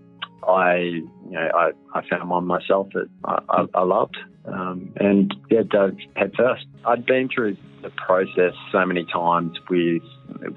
I, 0.47 0.75
you 0.77 1.31
know, 1.31 1.49
I, 1.55 1.71
I 1.93 2.07
found 2.07 2.29
one 2.29 2.45
myself 2.45 2.89
that 2.93 3.09
I, 3.23 3.39
I, 3.49 3.65
I 3.73 3.83
loved, 3.83 4.17
um, 4.45 4.93
and 4.97 5.33
yeah, 5.49 5.63
dove 5.67 5.97
head 6.15 6.33
first. 6.37 6.65
I'd 6.85 7.05
been 7.05 7.29
through 7.33 7.57
the 7.81 7.89
process 7.89 8.53
so 8.71 8.85
many 8.85 9.05
times 9.05 9.57
with 9.69 10.03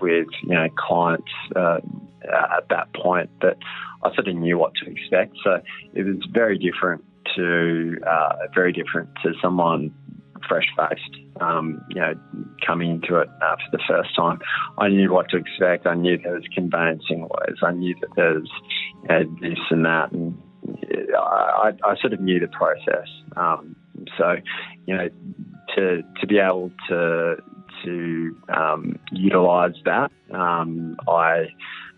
with 0.01 0.29
you 0.43 0.55
know 0.55 0.69
clients 0.77 1.31
uh, 1.57 1.79
at 2.23 2.69
that 2.71 2.93
point 2.95 3.31
that 3.41 3.57
I 4.03 4.15
sort 4.15 4.29
of 4.29 4.37
knew 4.37 4.59
what 4.59 4.73
to 4.77 4.91
expect. 4.91 5.37
So 5.45 5.61
it 5.95 6.05
was 6.05 6.17
very 6.33 6.59
different 6.59 7.05
to 7.37 7.97
uh, 8.07 8.35
very 8.55 8.73
different 8.73 9.11
to 9.23 9.33
someone 9.43 9.95
fresh 10.49 10.67
faced, 10.77 11.17
um, 11.41 11.81
you 11.91 12.01
know, 12.01 12.15
coming 12.67 12.91
into 12.91 13.17
it 13.17 13.29
uh, 13.43 13.57
for 13.57 13.77
the 13.77 13.83
first 13.89 14.15
time. 14.15 14.39
I 14.79 14.89
knew 14.89 15.13
what 15.13 15.29
to 15.31 15.37
expect. 15.37 15.87
I 15.87 15.95
knew 15.95 16.19
there 16.19 16.35
was 16.35 16.45
conveyancing 16.55 17.21
lawyers. 17.21 17.59
I 17.63 17.73
knew 17.73 17.95
that 18.01 18.11
there 18.17 18.35
was 18.35 18.51
you 19.03 19.09
know, 19.09 19.37
this 19.41 19.59
and 19.71 19.85
that. 19.85 20.13
And 20.13 20.37
I, 21.17 21.73
I 21.85 21.97
sort 22.01 22.13
of 22.13 22.21
knew 22.21 22.41
the 22.41 22.49
process. 22.49 23.09
Um, 23.37 23.77
so, 24.17 24.37
you 24.87 24.97
know, 24.97 25.09
to 25.77 26.03
to 26.21 26.27
be 26.27 26.39
able 26.39 26.71
to 26.89 27.37
to 27.85 28.37
um, 28.55 28.99
utilise 29.13 29.77
that, 29.85 30.11
um, 30.33 30.97
I 31.09 31.47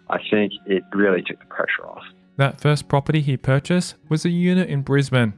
I 0.08 0.18
think 0.30 0.52
it 0.66 0.82
really 0.92 1.22
took 1.22 1.38
the 1.38 1.46
pressure 1.46 1.86
off. 1.86 2.04
That 2.36 2.60
first 2.60 2.88
property 2.88 3.20
he 3.20 3.36
purchased 3.36 3.96
was 4.08 4.24
a 4.24 4.30
unit 4.30 4.68
in 4.68 4.82
Brisbane. 4.82 5.34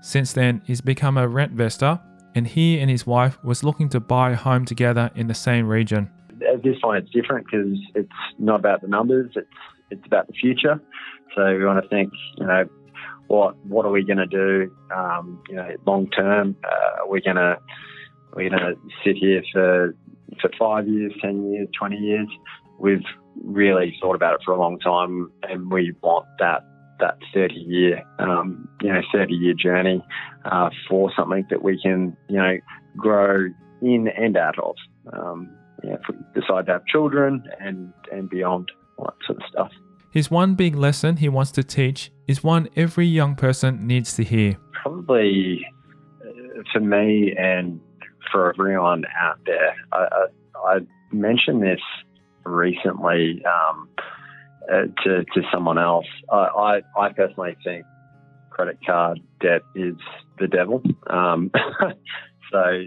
Since 0.00 0.32
then, 0.34 0.62
he's 0.64 0.80
become 0.80 1.18
a 1.18 1.26
rentvestor, 1.26 2.00
and 2.36 2.46
he 2.46 2.78
and 2.78 2.90
his 2.90 3.06
wife 3.06 3.42
was 3.42 3.64
looking 3.64 3.88
to 3.88 3.98
buy 3.98 4.30
a 4.30 4.36
home 4.36 4.64
together 4.64 5.10
in 5.16 5.26
the 5.26 5.34
same 5.34 5.66
region. 5.66 6.10
At 6.52 6.62
this 6.62 6.76
point, 6.82 7.02
it's 7.02 7.12
different 7.12 7.46
because 7.46 7.78
it's 7.94 8.08
not 8.38 8.60
about 8.60 8.82
the 8.82 8.88
numbers; 8.88 9.32
it's 9.34 9.48
it's 9.90 10.06
about 10.06 10.26
the 10.28 10.34
future. 10.34 10.80
So 11.34 11.56
we 11.56 11.64
want 11.64 11.82
to 11.82 11.88
think, 11.88 12.12
you 12.36 12.46
know, 12.46 12.68
what 13.28 13.56
what 13.66 13.86
are 13.86 13.90
we 13.90 14.04
going 14.04 14.18
to 14.18 14.26
do, 14.26 14.70
um, 14.94 15.42
you 15.48 15.56
know, 15.56 15.68
long 15.86 16.10
term? 16.10 16.56
Uh, 16.62 17.02
are 17.02 17.08
we 17.08 17.22
going 17.22 17.36
to 17.36 17.56
we're 18.34 18.50
going 18.50 18.60
to 18.60 18.74
sit 19.02 19.16
here 19.16 19.42
for 19.52 19.94
for 20.40 20.50
five 20.58 20.86
years, 20.86 21.12
ten 21.22 21.50
years, 21.50 21.68
twenty 21.78 21.96
years? 21.96 22.28
We've 22.78 23.04
really 23.42 23.96
thought 24.00 24.14
about 24.14 24.34
it 24.34 24.40
for 24.44 24.52
a 24.52 24.60
long 24.60 24.78
time, 24.78 25.32
and 25.44 25.72
we 25.72 25.94
want 26.02 26.26
that 26.38 26.62
that 27.00 27.18
30 27.34 27.54
year, 27.54 28.02
um, 28.18 28.68
you 28.80 28.92
know, 28.92 29.00
30 29.12 29.34
year 29.34 29.54
journey 29.54 30.04
uh, 30.44 30.70
for 30.88 31.10
something 31.16 31.46
that 31.50 31.62
we 31.62 31.80
can, 31.80 32.16
you 32.28 32.36
know, 32.36 32.56
grow 32.96 33.48
in 33.82 34.08
and 34.08 34.36
out 34.36 34.58
of. 34.58 34.74
Um, 35.12 35.50
you 35.82 35.90
know, 35.90 35.96
if 35.96 36.02
we 36.08 36.40
decide 36.40 36.66
to 36.66 36.72
have 36.72 36.86
children 36.86 37.44
and 37.60 37.92
and 38.10 38.28
beyond, 38.28 38.70
all 38.96 39.06
that 39.06 39.26
sort 39.26 39.42
of 39.42 39.48
stuff. 39.48 39.70
His 40.10 40.30
one 40.30 40.54
big 40.54 40.74
lesson 40.74 41.18
he 41.18 41.28
wants 41.28 41.50
to 41.52 41.62
teach 41.62 42.10
is 42.26 42.42
one 42.42 42.68
every 42.76 43.06
young 43.06 43.34
person 43.36 43.86
needs 43.86 44.14
to 44.16 44.24
hear. 44.24 44.56
Probably 44.82 45.66
uh, 46.24 46.62
for 46.72 46.80
me 46.80 47.34
and 47.38 47.80
for 48.32 48.50
everyone 48.50 49.04
out 49.20 49.38
there, 49.44 49.74
I, 49.92 50.08
I, 50.10 50.74
I 50.74 50.78
mentioned 51.12 51.62
this 51.62 51.80
recently 52.44 53.42
um, 53.44 53.88
uh, 54.70 54.86
to, 55.04 55.24
to 55.24 55.42
someone 55.52 55.78
else. 55.78 56.06
I, 56.30 56.36
I, 56.36 56.80
I, 56.98 57.12
personally 57.12 57.56
think 57.64 57.84
credit 58.50 58.78
card 58.84 59.20
debt 59.40 59.62
is 59.74 59.96
the 60.38 60.48
devil. 60.48 60.82
Um, 61.08 61.50
so 62.52 62.82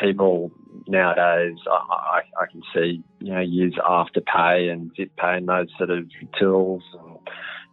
people 0.00 0.50
nowadays, 0.86 1.56
I, 1.70 2.20
I, 2.40 2.46
can 2.50 2.62
see, 2.74 3.02
you 3.20 3.32
know, 3.32 3.40
use 3.40 3.76
Afterpay 3.76 4.72
and 4.72 4.90
ZipPay 4.96 5.38
and 5.38 5.48
those 5.48 5.68
sort 5.78 5.90
of 5.90 6.06
tools 6.38 6.82
and, 6.98 7.18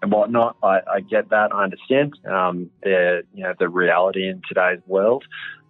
and 0.02 0.12
whatnot. 0.12 0.58
I, 0.62 0.80
I 0.92 1.00
get 1.02 1.30
that. 1.30 1.54
I 1.54 1.64
understand. 1.64 2.14
Um, 2.30 2.70
they're, 2.84 3.24
you 3.34 3.44
know, 3.44 3.54
the 3.58 3.70
reality 3.70 4.28
in 4.28 4.42
today's 4.48 4.82
world. 4.86 5.24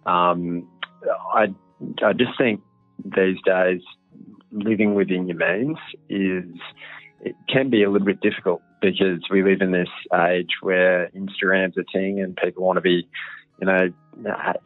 Um, 0.06 0.68
I, 1.32 1.54
I 2.02 2.12
just 2.12 2.36
think 2.36 2.60
these 3.04 3.36
days 3.44 3.80
living 4.50 4.94
within 4.94 5.28
your 5.28 5.36
means 5.36 5.78
is 6.08 6.44
it 7.20 7.34
can 7.48 7.70
be 7.70 7.82
a 7.82 7.90
little 7.90 8.06
bit 8.06 8.20
difficult 8.20 8.62
because 8.80 9.20
we 9.30 9.42
live 9.42 9.60
in 9.60 9.72
this 9.72 9.88
age 10.14 10.50
where 10.60 11.10
Instagram's 11.16 11.76
a 11.76 11.84
thing 11.92 12.20
and 12.20 12.36
people 12.36 12.64
want 12.64 12.76
to 12.76 12.80
be 12.80 13.08
you 13.60 13.66
know, 13.66 13.92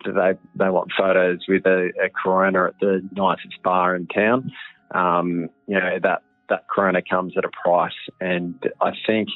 they 0.04 0.32
they 0.54 0.68
want 0.68 0.92
photos 0.96 1.40
with 1.48 1.64
a, 1.66 1.90
a 2.02 2.10
Corona 2.10 2.66
at 2.66 2.74
the 2.80 3.06
nicest 3.12 3.62
bar 3.62 3.96
in 3.96 4.06
town. 4.06 4.52
Um, 4.94 5.48
you 5.66 5.80
know 5.80 5.98
that 6.02 6.22
that 6.48 6.68
Corona 6.68 7.00
comes 7.02 7.34
at 7.36 7.44
a 7.44 7.50
price, 7.64 7.92
and 8.20 8.54
I 8.80 8.92
think 9.06 9.28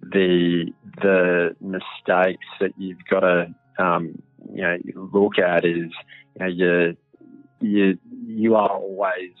the 0.00 0.72
the 1.00 1.56
mistakes 1.60 2.46
that 2.60 2.72
you've 2.76 3.04
got 3.10 3.20
to 3.20 3.54
um, 3.78 4.22
you 4.52 4.62
know 4.62 4.78
look 5.12 5.38
at 5.38 5.64
is 5.64 5.90
you 6.34 6.38
know 6.38 6.46
you 6.46 6.96
you 7.60 7.98
you 8.26 8.54
are 8.54 8.68
always 8.68 9.32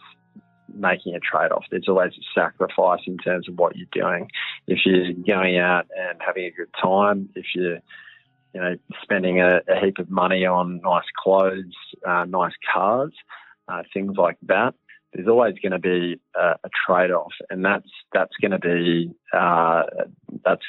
making 0.74 1.14
a 1.14 1.20
trade 1.20 1.52
off. 1.52 1.64
There's 1.70 1.88
always 1.88 2.12
a 2.12 2.40
sacrifice 2.40 3.00
in 3.06 3.18
terms 3.18 3.48
of 3.48 3.58
what 3.58 3.76
you're 3.76 3.86
doing. 3.92 4.28
If 4.66 4.80
you're 4.84 5.12
going 5.12 5.58
out 5.58 5.86
and 5.96 6.18
having 6.24 6.44
a 6.44 6.50
good 6.50 6.70
time, 6.80 7.28
if 7.34 7.46
you're 7.54 7.78
you 8.54 8.60
know, 8.60 8.76
spending 9.02 9.40
a, 9.40 9.60
a 9.68 9.80
heap 9.80 9.98
of 9.98 10.10
money 10.10 10.44
on 10.44 10.80
nice 10.82 11.04
clothes, 11.22 11.74
uh, 12.06 12.24
nice 12.24 12.52
cars, 12.72 13.12
uh, 13.68 13.82
things 13.92 14.16
like 14.16 14.36
that. 14.42 14.74
There's 15.12 15.28
always 15.28 15.54
going 15.62 15.72
to 15.72 15.78
be 15.78 16.20
a, 16.34 16.54
a 16.64 16.70
trade-off, 16.86 17.32
and 17.50 17.62
that's 17.62 17.88
that's 18.14 18.32
going 18.40 18.52
to 18.52 18.58
be 18.58 19.10
uh, 19.34 19.82
that's 20.42 20.64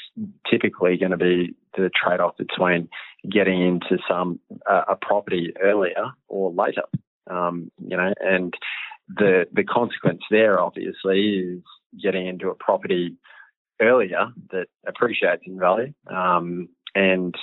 typically 0.50 0.98
going 0.98 1.12
to 1.12 1.18
be 1.18 1.56
the 1.78 1.90
trade-off 1.96 2.36
between 2.38 2.90
getting 3.30 3.66
into 3.66 3.98
some 4.08 4.42
uh, 4.70 4.84
a 4.90 4.96
property 4.98 5.54
earlier 5.62 6.12
or 6.28 6.52
later. 6.52 6.84
Um, 7.30 7.72
you 7.88 7.96
know, 7.96 8.14
and 8.20 8.54
the 9.08 9.46
the 9.52 9.64
consequence 9.64 10.22
there 10.32 10.60
obviously 10.60 11.38
is 11.38 11.64
getting 12.02 12.28
into 12.28 12.50
a 12.50 12.56
property 12.56 13.16
earlier 13.82 14.28
that 14.52 14.68
appreciates 14.88 15.44
in 15.46 15.60
value 15.60 15.94
um, 16.10 16.70
and 16.96 17.36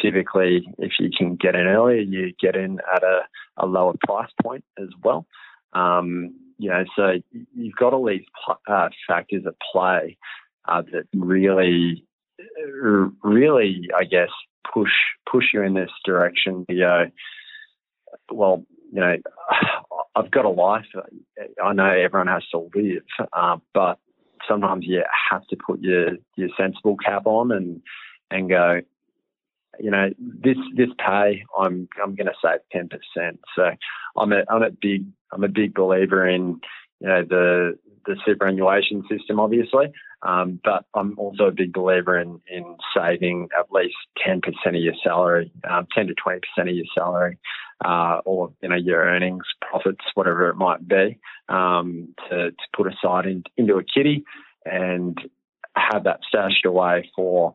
typically, 0.00 0.68
if 0.78 0.92
you 0.98 1.10
can 1.16 1.36
get 1.36 1.54
in 1.54 1.66
earlier, 1.66 2.00
you 2.00 2.32
get 2.40 2.56
in 2.56 2.78
at 2.94 3.02
a, 3.02 3.20
a 3.56 3.66
lower 3.66 3.94
price 4.06 4.30
point 4.42 4.64
as 4.78 4.88
well. 5.02 5.26
Um, 5.72 6.34
you 6.58 6.70
know, 6.70 6.84
so 6.96 7.20
you've 7.54 7.76
got 7.76 7.92
all 7.92 8.06
these 8.06 8.24
uh, 8.68 8.88
factors 9.06 9.44
at 9.46 9.54
play 9.72 10.18
uh, 10.66 10.82
that 10.92 11.04
really, 11.14 12.04
really, 13.22 13.88
I 13.96 14.04
guess, 14.04 14.30
push 14.72 14.90
push 15.30 15.46
you 15.54 15.62
in 15.62 15.74
this 15.74 15.90
direction 16.04 16.64
to 16.68 16.74
go. 16.74 17.04
Well, 18.30 18.64
you 18.92 19.00
know, 19.00 19.16
I've 20.18 20.30
got 20.30 20.44
a 20.44 20.50
life. 20.50 20.86
I 21.62 21.72
know 21.72 21.90
everyone 21.90 22.28
has 22.28 22.44
to 22.52 22.68
live, 22.74 23.02
uh, 23.32 23.56
but 23.72 23.98
sometimes 24.48 24.84
you 24.86 25.02
have 25.30 25.46
to 25.48 25.56
put 25.56 25.80
your 25.80 26.16
your 26.36 26.48
sensible 26.56 26.96
cap 26.96 27.26
on 27.26 27.52
and 27.52 27.80
and 28.30 28.48
go 28.48 28.80
you 29.80 29.90
know, 29.90 30.10
this 30.18 30.56
this 30.76 30.88
pay, 30.98 31.44
I'm 31.58 31.88
I'm 32.02 32.14
going 32.14 32.26
to 32.26 32.32
save 32.42 32.60
ten 32.72 32.88
percent. 32.88 33.40
So 33.54 33.70
I'm 34.16 34.32
a 34.32 34.42
I'm 34.48 34.62
a 34.62 34.70
big 34.70 35.06
I'm 35.32 35.44
a 35.44 35.48
big 35.48 35.74
believer 35.74 36.26
in 36.26 36.60
you 37.00 37.08
know 37.08 37.24
the 37.24 37.78
the 38.06 38.16
superannuation 38.26 39.04
system, 39.10 39.38
obviously, 39.38 39.92
um, 40.22 40.60
but 40.64 40.84
I'm 40.94 41.18
also 41.18 41.44
a 41.44 41.52
big 41.52 41.72
believer 41.72 42.18
in 42.18 42.40
in 42.48 42.76
saving 42.96 43.48
at 43.58 43.70
least 43.70 43.96
ten 44.24 44.40
percent 44.40 44.76
of 44.76 44.82
your 44.82 44.94
salary, 45.02 45.52
um, 45.68 45.86
ten 45.94 46.06
to 46.08 46.14
twenty 46.14 46.40
percent 46.40 46.68
of 46.68 46.74
your 46.74 46.86
salary, 46.96 47.38
uh, 47.84 48.20
or 48.24 48.52
you 48.62 48.68
know 48.68 48.76
your 48.76 49.02
earnings, 49.02 49.44
profits, 49.60 50.04
whatever 50.14 50.48
it 50.48 50.56
might 50.56 50.86
be, 50.86 51.18
um, 51.48 52.14
to 52.28 52.50
to 52.50 52.66
put 52.76 52.86
aside 52.86 53.26
in, 53.26 53.44
into 53.56 53.76
a 53.76 53.84
kitty 53.84 54.24
and 54.64 55.18
have 55.76 56.04
that 56.04 56.20
stashed 56.26 56.64
away 56.64 57.10
for 57.14 57.54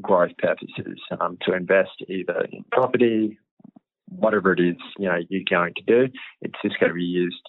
growth 0.00 0.36
purposes 0.38 0.98
um, 1.20 1.38
to 1.42 1.54
invest 1.54 1.90
either 2.08 2.46
in 2.52 2.64
property, 2.72 3.38
whatever 4.08 4.52
it 4.52 4.60
is 4.60 4.76
you 4.98 5.06
know 5.08 5.18
you're 5.28 5.42
going 5.48 5.74
to 5.74 5.82
do. 5.82 6.12
It's 6.42 6.54
just 6.62 6.78
going 6.78 6.90
to 6.90 6.96
be 6.96 7.04
used 7.04 7.42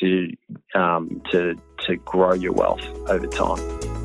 to 0.00 0.28
um, 0.74 1.22
to 1.32 1.54
to 1.86 1.96
grow 1.96 2.34
your 2.34 2.52
wealth 2.52 2.84
over 3.08 3.26
time. 3.26 3.99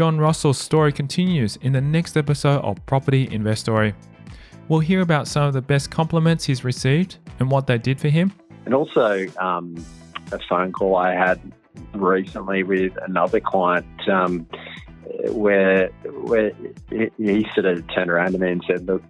John 0.00 0.16
Russell's 0.16 0.56
story 0.56 0.92
continues 0.92 1.56
in 1.56 1.74
the 1.74 1.80
next 1.82 2.16
episode 2.16 2.62
of 2.62 2.78
Property 2.86 3.28
Investory. 3.30 3.94
We'll 4.66 4.80
hear 4.80 5.02
about 5.02 5.28
some 5.28 5.42
of 5.42 5.52
the 5.52 5.60
best 5.60 5.90
compliments 5.90 6.42
he's 6.42 6.64
received 6.64 7.18
and 7.38 7.50
what 7.50 7.66
they 7.66 7.76
did 7.76 8.00
for 8.00 8.08
him. 8.08 8.32
And 8.64 8.72
also 8.72 9.26
um, 9.36 9.74
a 10.32 10.38
phone 10.48 10.72
call 10.72 10.96
I 10.96 11.12
had 11.12 11.38
recently 11.92 12.62
with 12.62 12.94
another 13.06 13.40
client 13.40 14.08
um, 14.08 14.46
where 15.32 15.88
where 16.22 16.52
he 16.88 17.46
sort 17.52 17.66
of 17.66 17.86
turned 17.94 18.10
around 18.10 18.32
to 18.32 18.38
me 18.38 18.52
and 18.52 18.64
said, 18.66 18.86
"Look, 18.86 19.02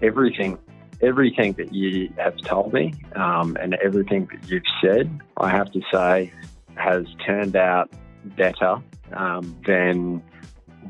everything." 0.00 0.58
Everything 1.02 1.52
that 1.58 1.74
you 1.74 2.10
have 2.16 2.38
told 2.38 2.72
me 2.72 2.94
um, 3.16 3.54
and 3.60 3.74
everything 3.84 4.26
that 4.32 4.50
you've 4.50 4.62
said, 4.80 5.20
I 5.36 5.50
have 5.50 5.70
to 5.72 5.82
say, 5.92 6.32
has 6.74 7.04
turned 7.26 7.54
out 7.54 7.90
better 8.36 8.78
um, 9.12 9.56
than 9.66 10.22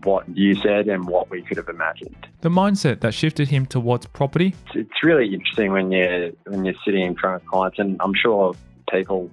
what 0.05 0.29
you 0.29 0.55
said 0.57 0.89
and 0.89 1.07
what 1.07 1.31
we 1.31 1.43
could 1.43 1.57
have 1.57 1.69
imagined. 1.69 2.17
The 2.43 2.49
mindset 2.49 3.01
that 3.01 3.15
shifted 3.15 3.49
him 3.49 3.67
towards 3.67 4.07
property. 4.07 4.55
It's 4.75 5.03
really 5.03 5.33
interesting 5.33 5.73
when 5.73 5.91
you're 5.91 6.31
when 6.45 6.65
you're 6.65 6.75
sitting 6.85 7.03
in 7.03 7.17
front 7.17 7.43
of 7.43 7.49
clients, 7.49 7.79
and 7.79 7.97
I'm 8.01 8.15
sure 8.15 8.55
people, 8.91 9.31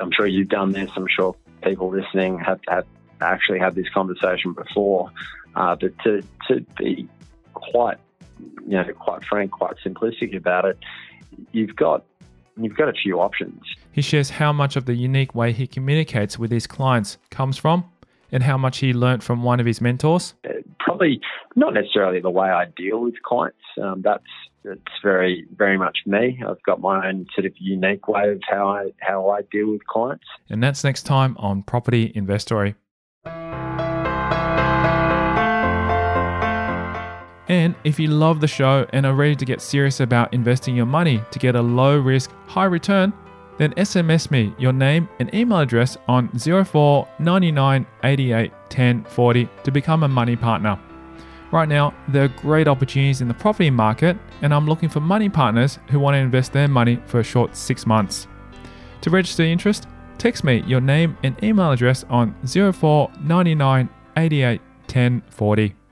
I'm 0.00 0.10
sure 0.12 0.26
you've 0.26 0.48
done 0.48 0.72
this. 0.72 0.90
I'm 0.96 1.08
sure 1.08 1.34
people 1.62 1.90
listening 1.90 2.38
have, 2.38 2.60
have 2.68 2.86
actually 3.20 3.58
had 3.58 3.74
this 3.74 3.88
conversation 3.88 4.52
before, 4.52 5.10
uh, 5.54 5.76
but 5.76 5.98
to, 6.04 6.22
to 6.48 6.60
be 6.76 7.08
quite, 7.54 7.98
you 8.66 8.76
know, 8.76 8.84
quite 8.92 9.24
frank, 9.24 9.50
quite 9.50 9.74
simplistic 9.84 10.36
about 10.36 10.66
it, 10.66 10.78
you've 11.52 11.74
got 11.74 12.04
you've 12.56 12.76
got 12.76 12.88
a 12.88 12.92
few 12.92 13.20
options. 13.20 13.62
He 13.92 14.02
shares 14.02 14.30
how 14.30 14.52
much 14.52 14.76
of 14.76 14.86
the 14.86 14.94
unique 14.94 15.34
way 15.34 15.52
he 15.52 15.66
communicates 15.66 16.38
with 16.38 16.50
his 16.50 16.66
clients 16.66 17.18
comes 17.30 17.58
from 17.58 17.84
and 18.32 18.42
how 18.42 18.58
much 18.58 18.78
he 18.78 18.92
learnt 18.92 19.22
from 19.22 19.42
one 19.42 19.60
of 19.60 19.66
his 19.66 19.80
mentors. 19.80 20.34
Uh, 20.44 20.52
probably 20.80 21.20
not 21.56 21.74
necessarily 21.74 22.20
the 22.20 22.30
way 22.30 22.48
I 22.48 22.66
deal 22.76 23.00
with 23.00 23.14
clients. 23.22 23.58
Um, 23.80 24.02
that's 24.02 24.24
it's 24.64 24.82
very 25.02 25.46
very 25.56 25.76
much 25.76 25.98
me. 26.06 26.42
I've 26.46 26.62
got 26.62 26.80
my 26.80 27.08
own 27.08 27.26
sort 27.34 27.46
of 27.46 27.52
unique 27.58 28.08
way 28.08 28.30
of 28.30 28.40
how 28.48 28.68
I 28.68 28.92
how 29.00 29.30
I 29.30 29.42
deal 29.52 29.70
with 29.70 29.86
clients. 29.86 30.24
And 30.48 30.62
that's 30.62 30.84
next 30.84 31.02
time 31.02 31.36
on 31.38 31.62
Property 31.62 32.12
Investory. 32.14 32.74
And 37.54 37.76
if 37.84 38.00
you 38.00 38.08
love 38.08 38.40
the 38.40 38.48
show 38.48 38.84
and 38.92 39.06
are 39.06 39.14
ready 39.14 39.36
to 39.36 39.44
get 39.44 39.60
serious 39.60 40.00
about 40.00 40.34
investing 40.34 40.74
your 40.74 40.86
money 40.86 41.22
to 41.30 41.38
get 41.38 41.54
a 41.54 41.62
low 41.62 41.96
risk, 41.96 42.32
high 42.48 42.64
return, 42.64 43.12
then 43.58 43.72
SMS 43.74 44.28
me 44.32 44.52
your 44.58 44.72
name 44.72 45.08
and 45.20 45.32
email 45.32 45.60
address 45.60 45.96
on 46.08 46.28
04 46.36 47.08
99 47.20 47.86
88 48.02 48.52
10 48.68 49.04
40 49.04 49.48
to 49.62 49.70
become 49.70 50.02
a 50.02 50.08
money 50.08 50.34
partner. 50.34 50.76
Right 51.52 51.68
now, 51.68 51.94
there 52.08 52.24
are 52.24 52.28
great 52.42 52.66
opportunities 52.66 53.20
in 53.20 53.28
the 53.28 53.34
property 53.34 53.70
market, 53.70 54.16
and 54.42 54.52
I'm 54.52 54.66
looking 54.66 54.88
for 54.88 54.98
money 54.98 55.28
partners 55.28 55.78
who 55.90 56.00
want 56.00 56.16
to 56.16 56.18
invest 56.18 56.52
their 56.52 56.66
money 56.66 57.00
for 57.06 57.20
a 57.20 57.24
short 57.24 57.54
six 57.54 57.86
months. 57.86 58.26
To 59.02 59.10
register 59.10 59.44
interest, 59.44 59.86
text 60.18 60.42
me 60.42 60.64
your 60.66 60.80
name 60.80 61.16
and 61.22 61.40
email 61.44 61.70
address 61.70 62.04
on 62.10 62.34
04 62.44 63.12
99 63.20 63.88
88 64.16 64.60
10 64.88 65.22
40. 65.30 65.83